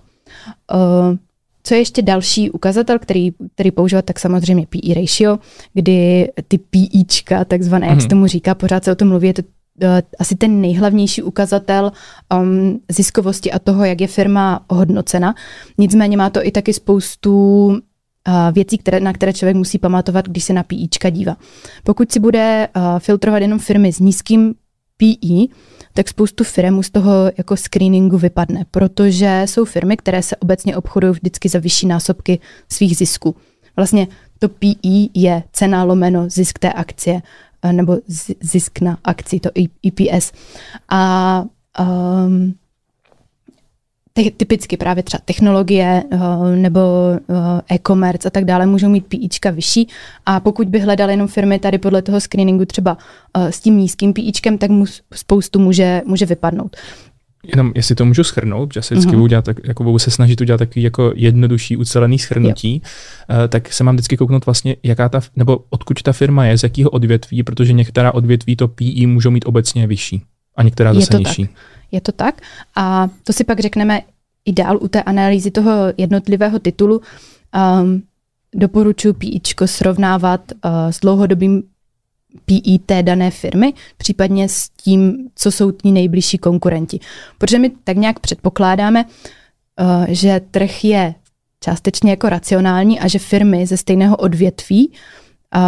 [0.73, 1.17] Uh,
[1.67, 5.39] co je ještě další ukazatel, který, který používat, tak samozřejmě PE ratio,
[5.73, 7.89] kdy ty PIčka, takzvané, mm-hmm.
[7.89, 8.09] jak se mhm.
[8.09, 9.89] tomu říká, pořád se o tom mluví, je to uh,
[10.19, 11.91] asi ten nejhlavnější ukazatel
[12.33, 15.35] um, ziskovosti a toho, jak je firma hodnocena.
[15.77, 17.75] Nicméně má to i taky spoustu uh,
[18.51, 21.37] věcí, které, na které člověk musí pamatovat, když se na PIčka dívá.
[21.83, 24.53] Pokud si bude uh, filtrovat jenom firmy s nízkým
[24.97, 25.45] PE,
[25.97, 31.13] tak spoustu firm z toho jako screeningu vypadne, protože jsou firmy, které se obecně obchodují
[31.13, 32.39] vždycky za vyšší násobky
[32.71, 33.35] svých zisků.
[33.75, 34.07] Vlastně
[34.39, 37.21] to PE je cena lomeno zisk té akcie,
[37.61, 37.97] eh, nebo
[38.39, 39.49] zisk na akci, to
[39.87, 40.31] EPS.
[40.89, 41.43] A
[41.79, 42.53] um,
[44.23, 46.17] typicky právě třeba technologie eh,
[46.55, 46.79] nebo
[47.69, 49.87] eh, e-commerce a tak dále můžou mít PIčka vyšší
[50.25, 52.97] a pokud by hledali jenom firmy tady podle toho screeningu třeba
[53.37, 56.75] eh, s tím nízkým PIčkem, tak mu spoustu může, může vypadnout.
[57.55, 59.21] Jenom, jestli to můžu schrnout, že se vždycky mm-hmm.
[59.21, 62.81] udělat, jako budu se snažit udělat takový jako jednodušší, ucelený schrnutí,
[63.29, 66.63] uh, tak se mám vždycky kouknout vlastně, jaká ta, nebo odkud ta firma je, z
[66.63, 70.21] jakého odvětví, protože některá odvětví to PI můžou mít obecně vyšší
[70.55, 71.45] a některá zase je to nižší.
[71.45, 71.55] Tak.
[71.91, 72.41] Je to tak
[72.75, 74.01] a to si pak řekneme
[74.45, 77.01] i dál u té analýzy toho jednotlivého titulu.
[77.81, 78.03] Um,
[78.55, 81.63] doporučuji PIčko srovnávat uh, s dlouhodobým
[82.45, 86.99] PI té dané firmy, případně s tím, co jsou tí nejbližší konkurenti.
[87.37, 91.15] Protože my tak nějak předpokládáme, uh, že trh je
[91.59, 94.91] částečně jako racionální a že firmy ze stejného odvětví
[95.55, 95.61] uh,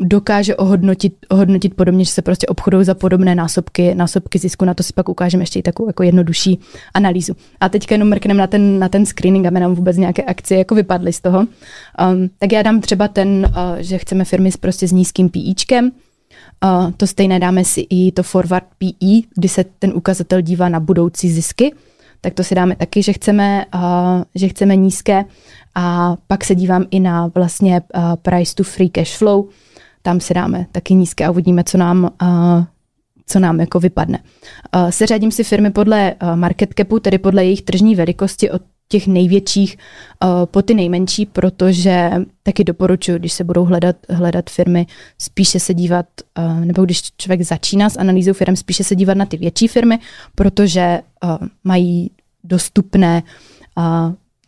[0.00, 4.64] dokáže ohodnotit, ohodnotit podobně, že se prostě obchodují za podobné násobky, násobky zisku.
[4.64, 6.60] Na to si pak ukážeme ještě i takovou jako jednodušší
[6.94, 7.34] analýzu.
[7.60, 10.74] A teďka jenom mrkneme na ten, na ten screening, aby nám vůbec nějaké akcie jako
[10.74, 11.38] vypadly z toho.
[11.38, 15.90] Um, tak já dám třeba ten, uh, že chceme firmy s prostě s nízkým PIčkem,
[16.64, 20.80] Uh, to stejné dáme si i to forward PE, kdy se ten ukazatel dívá na
[20.80, 21.74] budoucí zisky,
[22.20, 23.80] tak to si dáme taky, že chceme, uh,
[24.34, 25.24] že chceme nízké
[25.74, 29.48] a pak se dívám i na vlastně uh, price to free cash flow,
[30.02, 32.10] tam si dáme taky nízké a uvidíme, co nám,
[33.26, 34.18] co nám jako vypadne.
[34.90, 39.78] Seřadím si firmy podle market capu, tedy podle jejich tržní velikosti od těch největších
[40.44, 42.10] po ty nejmenší, protože
[42.42, 44.86] taky doporučuji, když se budou hledat, hledat firmy,
[45.18, 46.06] spíše se dívat,
[46.64, 49.98] nebo když člověk začíná s analýzou firm, spíše se dívat na ty větší firmy,
[50.34, 51.00] protože
[51.64, 52.10] mají
[52.44, 53.22] dostupné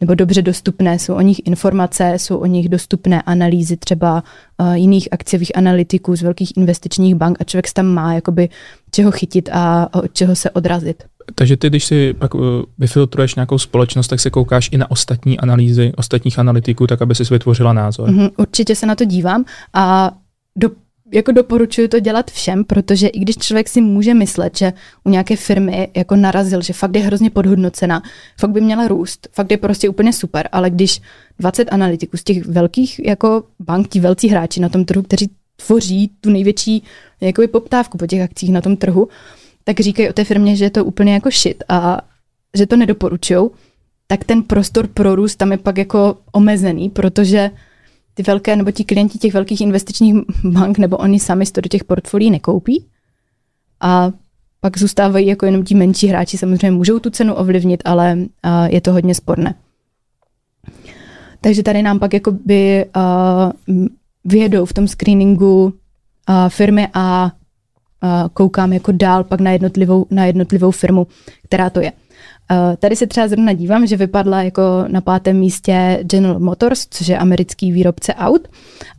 [0.03, 4.23] nebo dobře dostupné, jsou o nich informace, jsou o nich dostupné analýzy třeba
[4.61, 8.49] uh, jiných akciových analytiků z velkých investičních bank a člověk tam má jakoby
[8.91, 11.05] čeho chytit a, od čeho se odrazit.
[11.35, 12.43] Takže ty, když si pak uh,
[12.79, 17.25] vyfiltruješ nějakou společnost, tak se koukáš i na ostatní analýzy ostatních analytiků, tak aby si
[17.31, 18.11] vytvořila názor.
[18.11, 19.45] Mm-hmm, určitě se na to dívám
[19.75, 20.13] a
[20.57, 20.71] do,
[21.13, 24.73] jako doporučuji to dělat všem, protože i když člověk si může myslet, že
[25.05, 28.03] u nějaké firmy jako narazil, že fakt je hrozně podhodnocena,
[28.41, 31.01] fakt by měla růst, fakt je prostě úplně super, ale když
[31.39, 35.31] 20 analytiků z těch velkých jako bank, ti velcí hráči na tom trhu, kteří
[35.67, 36.83] tvoří tu největší
[37.21, 39.09] jakoby poptávku po těch akcích na tom trhu,
[39.65, 42.01] tak říkají o té firmě, že je to úplně jako shit a
[42.57, 43.51] že to nedoporučují,
[44.07, 47.51] tak ten prostor pro růst tam je pak jako omezený, protože
[48.15, 51.85] ty velké nebo ti klienti těch velkých investičních bank nebo oni sami to do těch
[51.85, 52.87] portfolií nekoupí
[53.81, 54.13] a
[54.61, 58.25] pak zůstávají jako jenom ti menší hráči, samozřejmě můžou tu cenu ovlivnit, ale uh,
[58.65, 59.55] je to hodně sporné.
[61.41, 63.87] Takže tady nám pak jakoby uh,
[64.25, 65.73] vyjedou v tom screeningu uh,
[66.49, 67.33] firmy a
[68.03, 71.07] uh, koukám jako dál pak na jednotlivou, na jednotlivou firmu,
[71.45, 71.93] která to je.
[72.53, 77.09] Eh, tady se třeba zrovna dívám, že vypadla jako na pátém místě General Motors, což
[77.09, 78.49] je americký výrobce aut.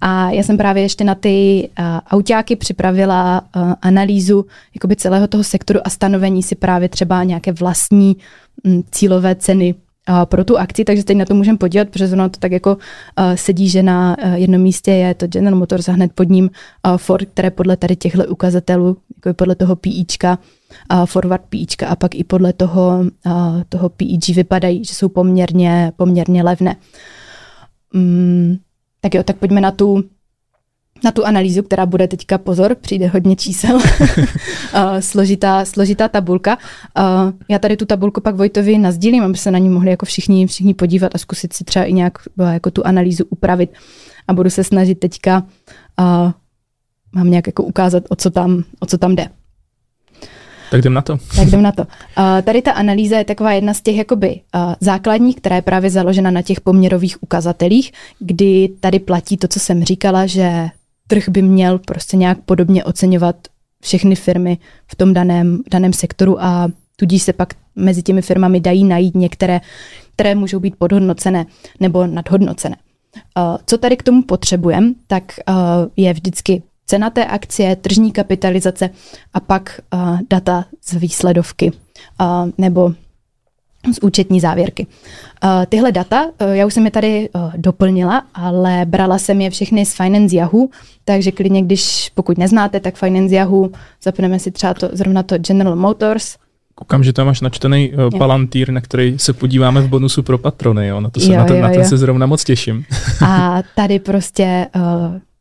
[0.01, 4.45] A já jsem právě ještě na ty uh, autáky připravila uh, analýzu
[4.75, 8.17] jakoby celého toho sektoru a stanovení si právě třeba nějaké vlastní
[8.63, 9.75] um, cílové ceny
[10.25, 13.33] pro tu akci, takže teď na to můžeme podívat, protože ono to tak jako uh,
[13.35, 16.49] sedí, že na uh, jednom místě je to General Motors a hned pod ním
[16.97, 20.39] Ford, které podle tady těchto ukazatelů, jako podle toho PIčka,
[21.05, 23.05] forward PIčka a pak i podle toho,
[23.69, 26.75] toho PEG vypadají, že jsou poměrně, poměrně levné.
[27.93, 28.59] Um,
[29.01, 30.03] tak jo, tak pojďme na tu
[31.03, 33.79] na tu analýzu, která bude teďka, pozor, přijde hodně čísel,
[34.99, 36.57] složitá, složitá tabulka.
[37.49, 40.73] Já tady tu tabulku pak Vojtovi nazdílím, aby se na ní mohli jako všichni, všichni
[40.73, 42.13] podívat a zkusit si třeba i nějak
[42.51, 43.69] jako tu analýzu upravit.
[44.27, 45.43] A budu se snažit teďka
[47.15, 49.27] mám nějak jako ukázat, o co tam, o co tam jde.
[50.71, 51.17] Tak jdem na to.
[51.35, 51.81] Tak jdem na to.
[51.81, 55.89] Uh, tady ta analýza je taková jedna z těch jakoby uh, základních, která je právě
[55.89, 60.69] založena na těch poměrových ukazatelích, kdy tady platí to, co jsem říkala, že
[61.07, 63.35] trh by měl prostě nějak podobně oceňovat
[63.81, 68.83] všechny firmy v tom daném, daném sektoru a tudíž se pak mezi těmi firmami dají
[68.83, 69.61] najít některé,
[70.13, 71.45] které můžou být podhodnocené
[71.79, 72.75] nebo nadhodnocené.
[73.37, 75.55] Uh, co tady k tomu potřebujeme, tak uh,
[75.97, 78.89] je vždycky cena té akcie, tržní kapitalizace
[79.33, 81.71] a pak uh, data z výsledovky
[82.57, 82.93] nebo
[83.91, 84.87] z účetní závěrky.
[85.43, 89.49] Uh, tyhle data, uh, já už jsem je tady uh, doplnila, ale brala jsem je
[89.49, 90.67] všechny z Finance Yahoo,
[91.05, 93.69] takže klidně, když pokud neznáte, tak Finance Yahoo,
[94.03, 96.35] zapneme si třeba to, zrovna to General Motors.
[96.75, 100.87] Koukám, že tam máš načtený uh, palantýr, na který se podíváme v bonusu pro patrony,
[100.87, 101.01] jo?
[101.01, 101.87] Na, to se, jo, na, to, jo, na ten jo.
[101.87, 102.85] se zrovna moc těším.
[103.27, 104.81] A tady prostě uh,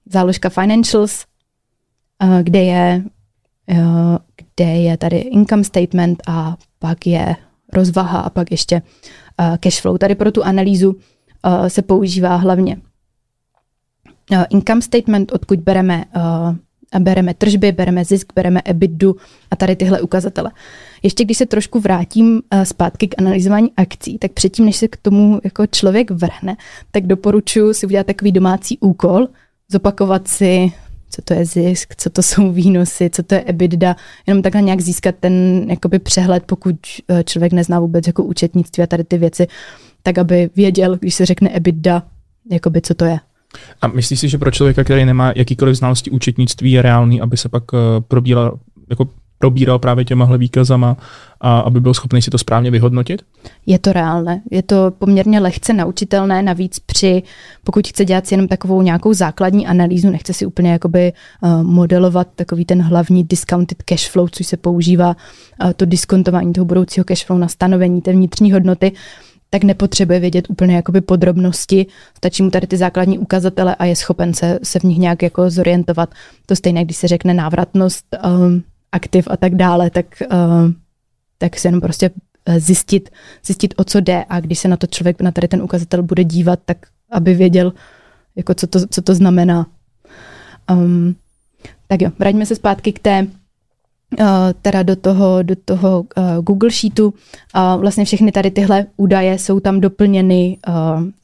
[0.07, 1.25] záložka Financials,
[2.23, 3.03] uh, kde je
[3.71, 7.37] uh, kde je tady income statement a pak je
[7.73, 8.83] rozvaha a pak ještě
[9.41, 9.99] uh, cash flow.
[9.99, 12.77] Tady pro tu analýzu uh, se používá hlavně
[14.31, 16.05] uh, income statement, odkud bereme
[16.99, 19.17] bereme tržby, bereme zisk, bereme EBITDu
[19.51, 20.51] a tady tyhle ukazatele.
[21.03, 25.41] Ještě když se trošku vrátím zpátky k analyzování akcí, tak předtím, než se k tomu
[25.45, 26.57] jako člověk vrhne,
[26.91, 29.29] tak doporučuji si udělat takový domácí úkol,
[29.69, 30.73] zopakovat si
[31.15, 33.97] co to je zisk, co to jsou výnosy, co to je EBITDA,
[34.27, 36.77] jenom takhle nějak získat ten jakoby přehled, pokud
[37.09, 39.47] eh, člověk nezná vůbec jako účetnictví a tady ty věci,
[40.03, 42.03] tak aby věděl, když se řekne EBITDA,
[42.51, 43.19] jakoby co to je.
[43.83, 47.49] A myslíš si, že pro člověka, který nemá jakýkoliv znalosti účetnictví, je reálný, aby se
[47.49, 47.77] pak eh,
[48.09, 48.59] probíral,
[48.91, 49.09] jako
[49.43, 50.97] probíral právě těmahle výkazama
[51.41, 53.23] a aby byl schopný si to správně vyhodnotit?
[53.67, 54.43] Je to reálné.
[54.51, 57.23] Je to poměrně lehce naučitelné, navíc při,
[57.65, 62.29] pokud chce dělat si jenom takovou nějakou základní analýzu, nechce si úplně jakoby uh, modelovat
[62.35, 65.17] takový ten hlavní discounted cash flow, což se používá
[65.65, 68.93] uh, to diskontování toho budoucího cash flow na stanovení té vnitřní hodnoty,
[69.51, 71.87] tak nepotřebuje vědět úplně jakoby podrobnosti,
[72.17, 75.51] stačí mu tady ty základní ukazatele a je schopen se, se v nich nějak jako
[75.51, 76.15] zorientovat.
[76.47, 78.63] To stejné, když se řekne návratnost um,
[78.93, 80.71] aktiv a tak dále, tak, uh,
[81.39, 82.11] tak se jenom prostě
[82.47, 83.11] eh, zjistit,
[83.45, 86.25] zjistit, o co jde a když se na to člověk, na tady ten ukazatel bude
[86.25, 86.77] dívat, tak
[87.11, 87.73] aby věděl,
[88.37, 89.67] jako co, to, co to znamená.
[90.71, 91.17] Um,
[91.87, 93.27] tak jo, vraťme se zpátky k té
[94.21, 97.07] Eh, teda do toho, do toho uh, Google Sheetu.
[97.07, 100.75] Uh, vlastně všechny tady tyhle údaje jsou tam doplněny uh,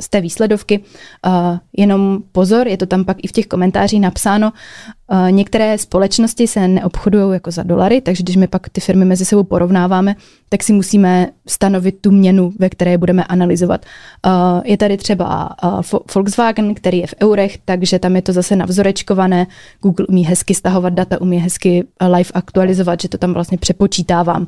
[0.03, 0.79] z té výsledovky.
[1.27, 4.98] Uh, jenom pozor, je to tam pak i v těch komentářích napsáno, Uh,
[5.31, 9.43] některé společnosti se neobchodují jako za dolary, takže když my pak ty firmy mezi sebou
[9.43, 10.17] porovnáváme,
[10.49, 13.87] tak si musíme stanovit tu měnu, ve které budeme analyzovat.
[14.27, 14.33] Uh,
[14.65, 15.81] je tady třeba uh,
[16.15, 19.47] Volkswagen, který je v eurech, takže tam je to zase navzorečkované.
[19.83, 24.47] Google umí hezky stahovat data, umí hezky live aktualizovat, že to tam vlastně přepočítávám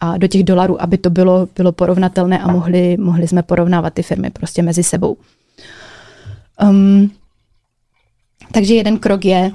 [0.00, 4.02] a do těch dolarů, aby to bylo, bylo porovnatelné a mohli, mohli jsme porovnávat ty
[4.02, 5.16] firmy prostě mezi sebou.
[6.62, 7.10] Um,
[8.52, 9.50] takže jeden krok je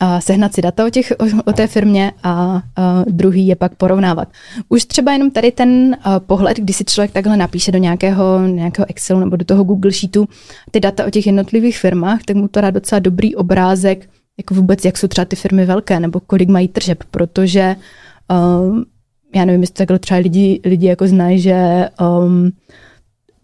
[0.00, 3.74] a sehnat si data o, těch, o, o té firmě a, a druhý je pak
[3.74, 4.28] porovnávat.
[4.68, 8.86] Už třeba jenom tady ten a, pohled, kdy si člověk takhle napíše do nějakého, nějakého
[8.90, 10.28] Excelu nebo do toho Google Sheetu
[10.70, 14.84] ty data o těch jednotlivých firmách, tak mu to dá docela dobrý obrázek, jako vůbec,
[14.84, 17.76] jak jsou třeba ty firmy velké, nebo kolik mají tržeb, protože
[18.30, 18.84] um,
[19.34, 22.50] já nevím, jestli takhle třeba lidi, lidi jako znají, že um,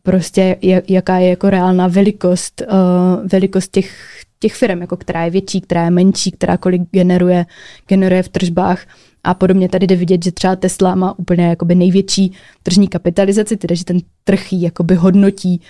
[0.03, 0.57] prostě
[0.88, 5.84] jaká je jako reálná velikost, uh, velikost těch, těch firm, jako která je větší, která
[5.84, 7.47] je menší, která kolik generuje,
[7.89, 8.86] generuje v tržbách.
[9.24, 12.32] A podobně tady jde vidět, že třeba Tesla má úplně jakoby největší
[12.62, 15.61] tržní kapitalizaci, tedy že ten trh jakoby hodnotí,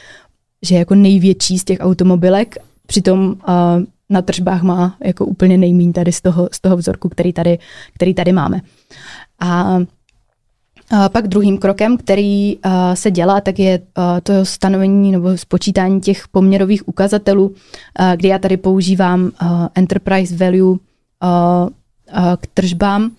[0.62, 2.56] že je jako největší z těch automobilek,
[2.86, 3.34] přitom uh,
[4.10, 7.58] na tržbách má jako úplně nejmín tady z toho, z toho vzorku, který tady,
[7.94, 8.60] který tady máme.
[9.40, 9.78] A
[11.12, 12.58] pak druhým krokem, který
[12.94, 13.80] se dělá, tak je
[14.22, 17.54] to stanovení nebo spočítání těch poměrových ukazatelů,
[18.16, 19.30] kdy já tady používám
[19.74, 20.78] enterprise value
[22.40, 23.10] k tržbám,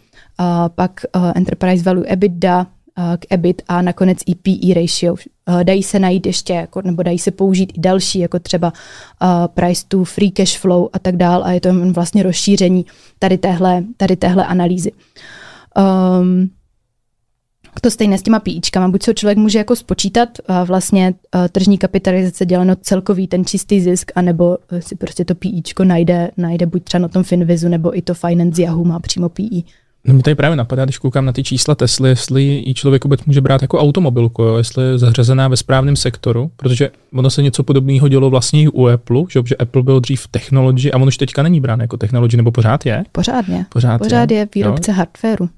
[0.75, 1.01] pak
[1.35, 2.67] enterprise value EBITDA
[3.19, 5.15] k EBIT a nakonec i PE ratio.
[5.63, 8.73] Dají se najít ještě, jako, nebo dají se použít i další, jako třeba
[9.53, 12.85] price to free cash flow a tak dál a je to vlastně rozšíření
[13.19, 14.91] tady téhle, tady téhle analýzy.
[16.21, 16.49] Um,
[17.81, 18.87] to stejné s těma píčkama.
[18.87, 20.29] Buď se člověk může jako spočítat
[20.65, 21.13] vlastně
[21.51, 26.83] tržní kapitalizace děleno celkový ten čistý zisk, anebo si prostě to píčko najde, najde buď
[26.83, 29.63] třeba na tom Finvizu, nebo i to Finance Yahoo má přímo PI.
[30.05, 33.25] No mi tady právě napadá, když koukám na ty čísla Tesly, jestli ji člověk vůbec
[33.25, 34.57] může brát jako automobilku, jo?
[34.57, 38.87] jestli je zařazená ve správném sektoru, protože ono se něco podobného dělo vlastně i u
[38.87, 42.37] Apple, že, že Apple byl dřív technology a on už teďka není brán jako technology,
[42.37, 43.03] nebo pořád je?
[43.11, 43.65] Pořádně.
[43.69, 44.97] Pořád, pořád je, je výrobce jo?
[44.97, 45.49] hardwareu.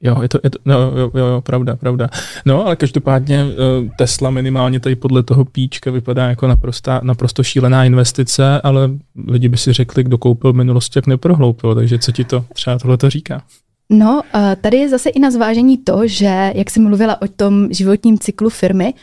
[0.00, 2.08] Jo, je to, je to no, jo, jo, jo, pravda, pravda.
[2.46, 7.84] No, ale každopádně eh, Tesla minimálně tady podle toho píčka vypadá jako naprosta, naprosto šílená
[7.84, 8.90] investice, ale
[9.26, 12.78] lidi by si řekli, kdo koupil v minulosti, jak neprohloupil, takže co ti to třeba
[12.78, 13.42] tohle to říká?
[13.90, 17.68] No, eh, tady je zase i na zvážení to, že jak jsi mluvila o tom
[17.70, 18.94] životním cyklu firmy,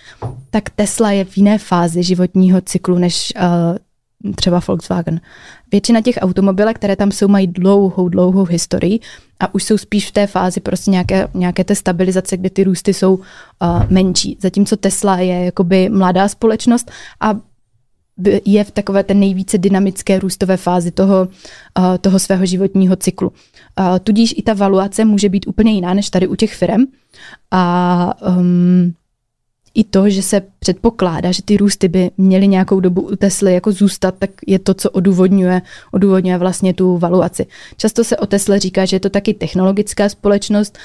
[0.49, 3.77] tak Tesla je v jiné fázi životního cyklu než uh,
[4.35, 5.21] třeba Volkswagen.
[5.71, 8.99] Většina těch automobilek, které tam jsou, mají dlouhou, dlouhou historii
[9.39, 12.93] a už jsou spíš v té fázi prostě nějaké, nějaké té stabilizace, kde ty růsty
[12.93, 13.23] jsou uh,
[13.89, 14.37] menší.
[14.41, 17.35] Zatímco Tesla je jakoby mladá společnost a
[18.45, 21.27] je v takové té nejvíce dynamické růstové fázi toho,
[21.79, 23.29] uh, toho svého životního cyklu.
[23.29, 26.83] Uh, tudíž i ta valuace může být úplně jiná než tady u těch firm.
[27.51, 28.93] A um,
[29.75, 33.71] i to, že se předpokládá, že ty růsty by měly nějakou dobu u Tesly jako
[33.71, 35.61] zůstat, tak je to, co odůvodňuje,
[35.91, 37.45] odůvodňuje vlastně tu valuaci.
[37.77, 40.77] Často se o Tesle říká, že je to taky technologická společnost.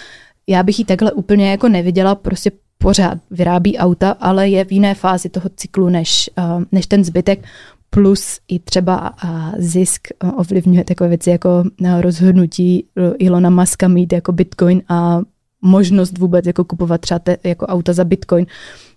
[0.46, 4.94] Já bych ji takhle úplně jako neviděla, prostě pořád vyrábí auta, ale je v jiné
[4.94, 7.44] fázi toho cyklu než, uh, než ten zbytek.
[7.90, 9.14] plus i třeba
[9.58, 11.64] zisk ovlivňuje takové věci jako
[12.00, 12.86] rozhodnutí
[13.18, 15.20] Ilona Muska mít jako Bitcoin a
[15.62, 18.46] možnost vůbec jako kupovat třeba te, jako auta za Bitcoin,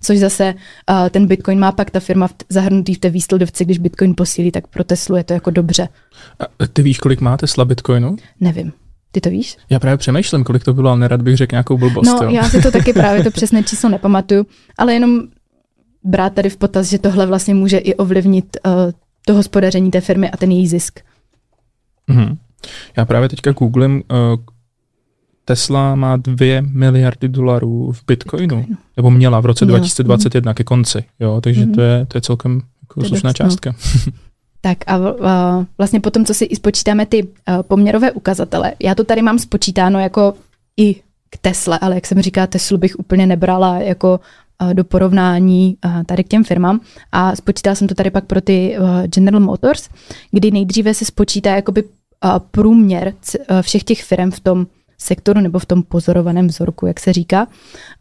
[0.02, 0.54] což zase
[0.90, 4.52] uh, ten Bitcoin má pak ta firma v, zahrnutý v té výsledovce, když Bitcoin posílí,
[4.52, 5.90] tak pro Teslu je to jako dobře.
[6.40, 8.16] A ty víš, kolik má Tesla Bitcoinu?
[8.40, 8.74] Nevím.
[9.12, 9.58] Ty to víš?
[9.70, 12.08] Já právě přemýšlím, kolik to bylo, ale nerad bych řekl nějakou blbost.
[12.08, 12.30] No, jo.
[12.30, 14.46] já si to taky právě to přesné číslo nepamatuju,
[14.78, 15.22] ale jenom
[16.04, 18.74] brát tady v potaz, že tohle vlastně může i ovlivnit uh,
[19.26, 21.00] to hospodaření té firmy a ten její zisk.
[22.10, 22.38] Mm-hmm.
[22.98, 24.40] Já právě teďka googlím, uh,
[25.46, 28.78] Tesla má 2 miliardy dolarů v Bitcoinu, Bitcoinu.
[28.98, 29.78] nebo měla v roce měla.
[29.78, 30.56] 2021 mm.
[30.56, 31.74] ke konci, jo, takže mm.
[31.74, 33.34] to, je, to je celkem jako slušná no.
[33.34, 33.76] částka.
[34.66, 35.00] Tak a
[35.78, 37.28] vlastně potom, co si i spočítáme ty
[37.62, 40.34] poměrové ukazatele, já to tady mám spočítáno jako
[40.78, 40.96] i
[41.30, 44.20] k Tesle, ale jak jsem říkala, Teslu bych úplně nebrala jako
[44.74, 46.80] do porovnání tady k těm firmám
[47.12, 49.90] a spočítala jsem to tady pak pro ty General Motors,
[50.32, 51.84] kdy nejdříve se spočítá jakoby
[52.52, 53.14] průměr
[53.62, 54.68] všech těch firm v tom
[55.04, 57.48] sektoru nebo v tom pozorovaném vzorku, jak se říká.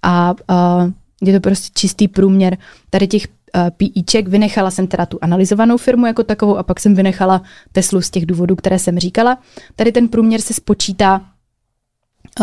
[0.03, 0.90] A, a
[1.22, 2.57] je to prostě čistý průměr
[2.90, 3.28] tady těch
[3.76, 4.28] PIček.
[4.28, 7.42] Vynechala jsem teda tu analyzovanou firmu jako takovou a pak jsem vynechala
[7.72, 9.38] Teslu z těch důvodů, které jsem říkala.
[9.76, 11.20] Tady ten průměr se spočítá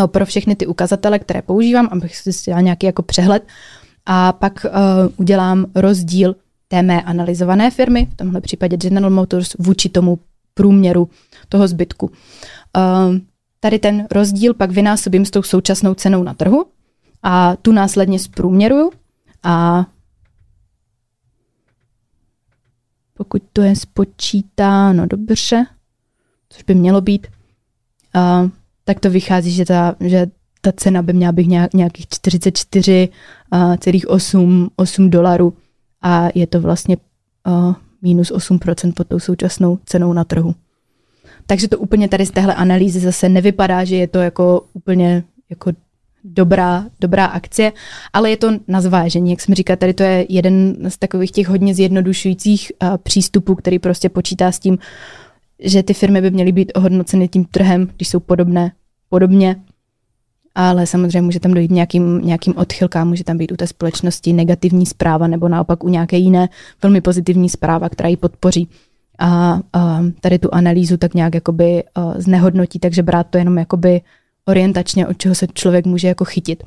[0.06, 3.46] pro všechny ty ukazatele, které používám, abych si dělala nějaký jako přehled.
[4.06, 4.70] A pak uh,
[5.16, 6.36] udělám rozdíl
[6.68, 10.18] té mé analyzované firmy, v tomhle případě General Motors, vůči tomu
[10.54, 11.08] průměru
[11.48, 12.06] toho zbytku.
[12.06, 13.16] Uh,
[13.60, 16.66] Tady ten rozdíl pak vynásobím s tou současnou cenou na trhu
[17.22, 18.90] a tu následně zprůměruju
[19.42, 19.86] a
[23.14, 25.66] pokud to je spočítáno dobře,
[26.48, 27.26] což by mělo být,
[28.14, 28.48] a,
[28.84, 30.26] tak to vychází, že ta, že
[30.60, 35.56] ta cena by měla být nějakých 44,8 8 dolarů
[36.02, 36.96] a je to vlastně
[37.44, 40.54] a, minus 8% pod tou současnou cenou na trhu.
[41.50, 45.72] Takže to úplně tady z téhle analýzy zase nevypadá, že je to jako úplně jako
[46.24, 47.72] dobrá, dobrá akcie,
[48.12, 49.30] ale je to na zvážení.
[49.30, 53.78] Jak jsem říkala, tady to je jeden z takových těch hodně zjednodušujících uh, přístupů, který
[53.78, 54.78] prostě počítá s tím,
[55.58, 58.72] že ty firmy by měly být ohodnoceny tím trhem, když jsou podobné,
[59.08, 59.56] podobně,
[60.54, 64.86] ale samozřejmě může tam dojít nějakým, nějakým odchylkám, může tam být u té společnosti negativní
[64.86, 66.48] zpráva nebo naopak u nějaké jiné
[66.82, 68.68] velmi pozitivní zpráva, která ji podpoří
[69.20, 69.60] a,
[70.20, 71.84] tady tu analýzu tak nějak jakoby
[72.16, 74.00] znehodnotí, takže brát to jenom jakoby
[74.44, 76.64] orientačně, od čeho se člověk může jako chytit.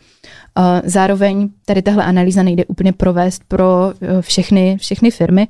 [0.84, 5.47] Zároveň tady tahle analýza nejde úplně provést pro uh, všechny, všechny firmy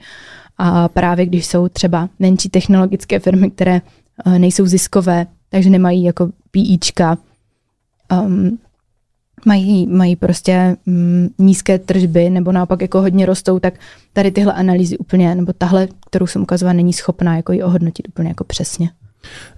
[0.57, 3.81] a právě když jsou třeba menší technologické firmy, které
[4.25, 7.17] uh, nejsou ziskové, takže nemají jako PIčka,
[8.21, 8.57] um,
[9.45, 13.73] mají, mají prostě mm, nízké tržby nebo naopak jako hodně rostou, tak
[14.13, 18.29] tady tyhle analýzy úplně, nebo tahle, kterou jsem ukazovala, není schopná jako ji ohodnotit úplně
[18.29, 18.89] jako přesně.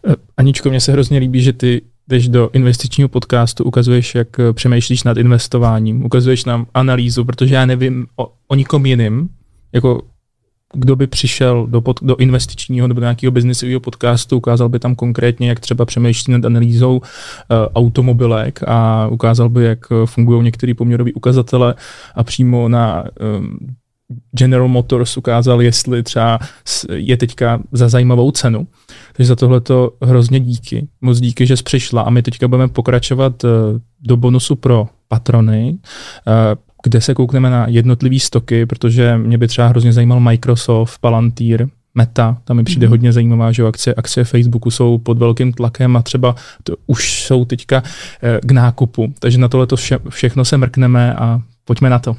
[0.08, 4.54] Eh, Aničko, mně se hrozně líbí, že ty jdeš do investičního podcastu, ukazuješ, jak eh,
[4.54, 9.30] přemýšlíš nad investováním, ukazuješ nám analýzu, protože já nevím o, o nikom jiným,
[9.74, 10.02] jako
[10.76, 14.96] kdo by přišel do, pod, do investičního nebo do nějakého biznisového podcastu, ukázal by tam
[14.96, 17.02] konkrétně, jak třeba přemýšlí nad analýzou uh,
[17.76, 21.76] automobilek a ukázal by, jak eh, fungují některé poměrové ukazatele
[22.16, 23.04] a přímo na
[23.38, 23.58] um,
[24.32, 26.40] General Motors ukázal, jestli třeba
[26.94, 28.68] je teďka za zajímavou cenu.
[29.14, 30.88] Takže za tohle to hrozně díky.
[31.02, 33.46] Moc díky, že jsi přišla a my teďka budeme pokračovat
[34.02, 35.78] do bonusu pro patrony
[36.86, 42.38] kde se koukneme na jednotlivé stoky, protože mě by třeba hrozně zajímal Microsoft, Palantir, Meta,
[42.44, 42.90] tam mi přijde mm.
[42.92, 47.46] hodně zajímavá, že akcie, akcie Facebooku jsou pod velkým tlakem a třeba to už jsou
[47.46, 47.84] teďka
[48.24, 49.14] eh, k nákupu.
[49.20, 52.16] Takže na tohle vše, všechno se mrkneme a pojďme na to.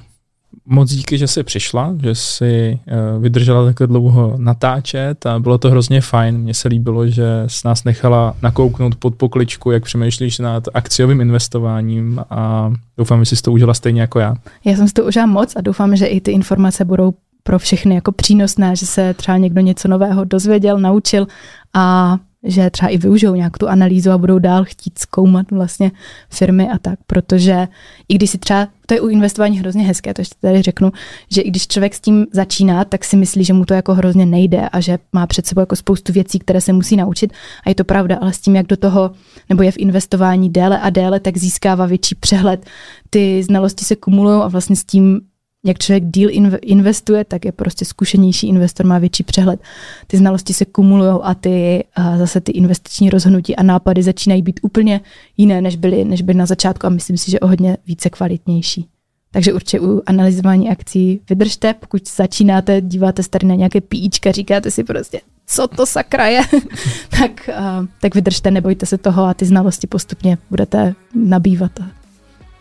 [0.66, 2.78] Moc díky, že jsi přišla, že jsi
[3.16, 6.38] uh, vydržela takhle dlouho natáčet a bylo to hrozně fajn.
[6.38, 12.20] Mně se líbilo, že s nás nechala nakouknout pod pokličku, jak přemýšlíš nad akciovým investováním
[12.30, 14.34] a doufám, že jsi to užila stejně jako já.
[14.64, 17.94] Já jsem si to užila moc a doufám, že i ty informace budou pro všechny
[17.94, 21.26] jako přínosné, že se třeba někdo něco nového dozvěděl, naučil
[21.74, 22.16] a
[22.46, 25.90] že třeba i využijou nějak tu analýzu a budou dál chtít zkoumat vlastně
[26.30, 27.68] firmy a tak, protože
[28.08, 30.92] i když si třeba, to je u investování hrozně hezké, to ještě tady řeknu,
[31.30, 34.26] že i když člověk s tím začíná, tak si myslí, že mu to jako hrozně
[34.26, 37.32] nejde a že má před sebou jako spoustu věcí, které se musí naučit.
[37.66, 39.10] A je to pravda, ale s tím, jak do toho,
[39.48, 42.66] nebo je v investování déle a déle, tak získává větší přehled,
[43.10, 45.20] ty znalosti se kumulují a vlastně s tím
[45.66, 46.30] jak člověk díl
[46.62, 49.60] investuje, tak je prostě zkušenější investor, má větší přehled.
[50.06, 54.60] Ty znalosti se kumulují a ty a zase ty investiční rozhodnutí a nápady začínají být
[54.62, 55.00] úplně
[55.36, 58.88] jiné, než byly, než byly na začátku a myslím si, že o hodně více kvalitnější.
[59.30, 64.70] Takže určitě u analyzování akcí vydržte, pokud začínáte, díváte se tady na nějaké píčka, říkáte
[64.70, 66.40] si prostě, co to sakra je,
[67.18, 71.90] tak, uh, tak vydržte, nebojte se toho a ty znalosti postupně budete nabývat a,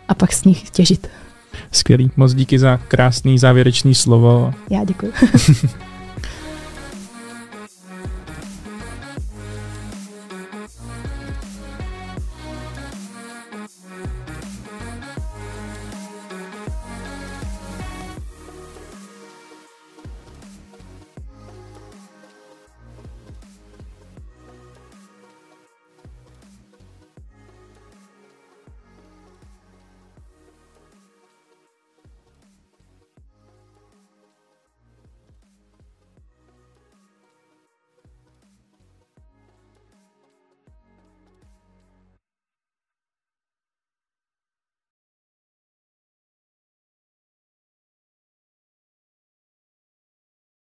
[0.07, 1.07] a pak z nich těžit.
[1.71, 4.53] Skvělý, moc díky za krásný závěrečný slovo.
[4.69, 5.13] Já děkuji.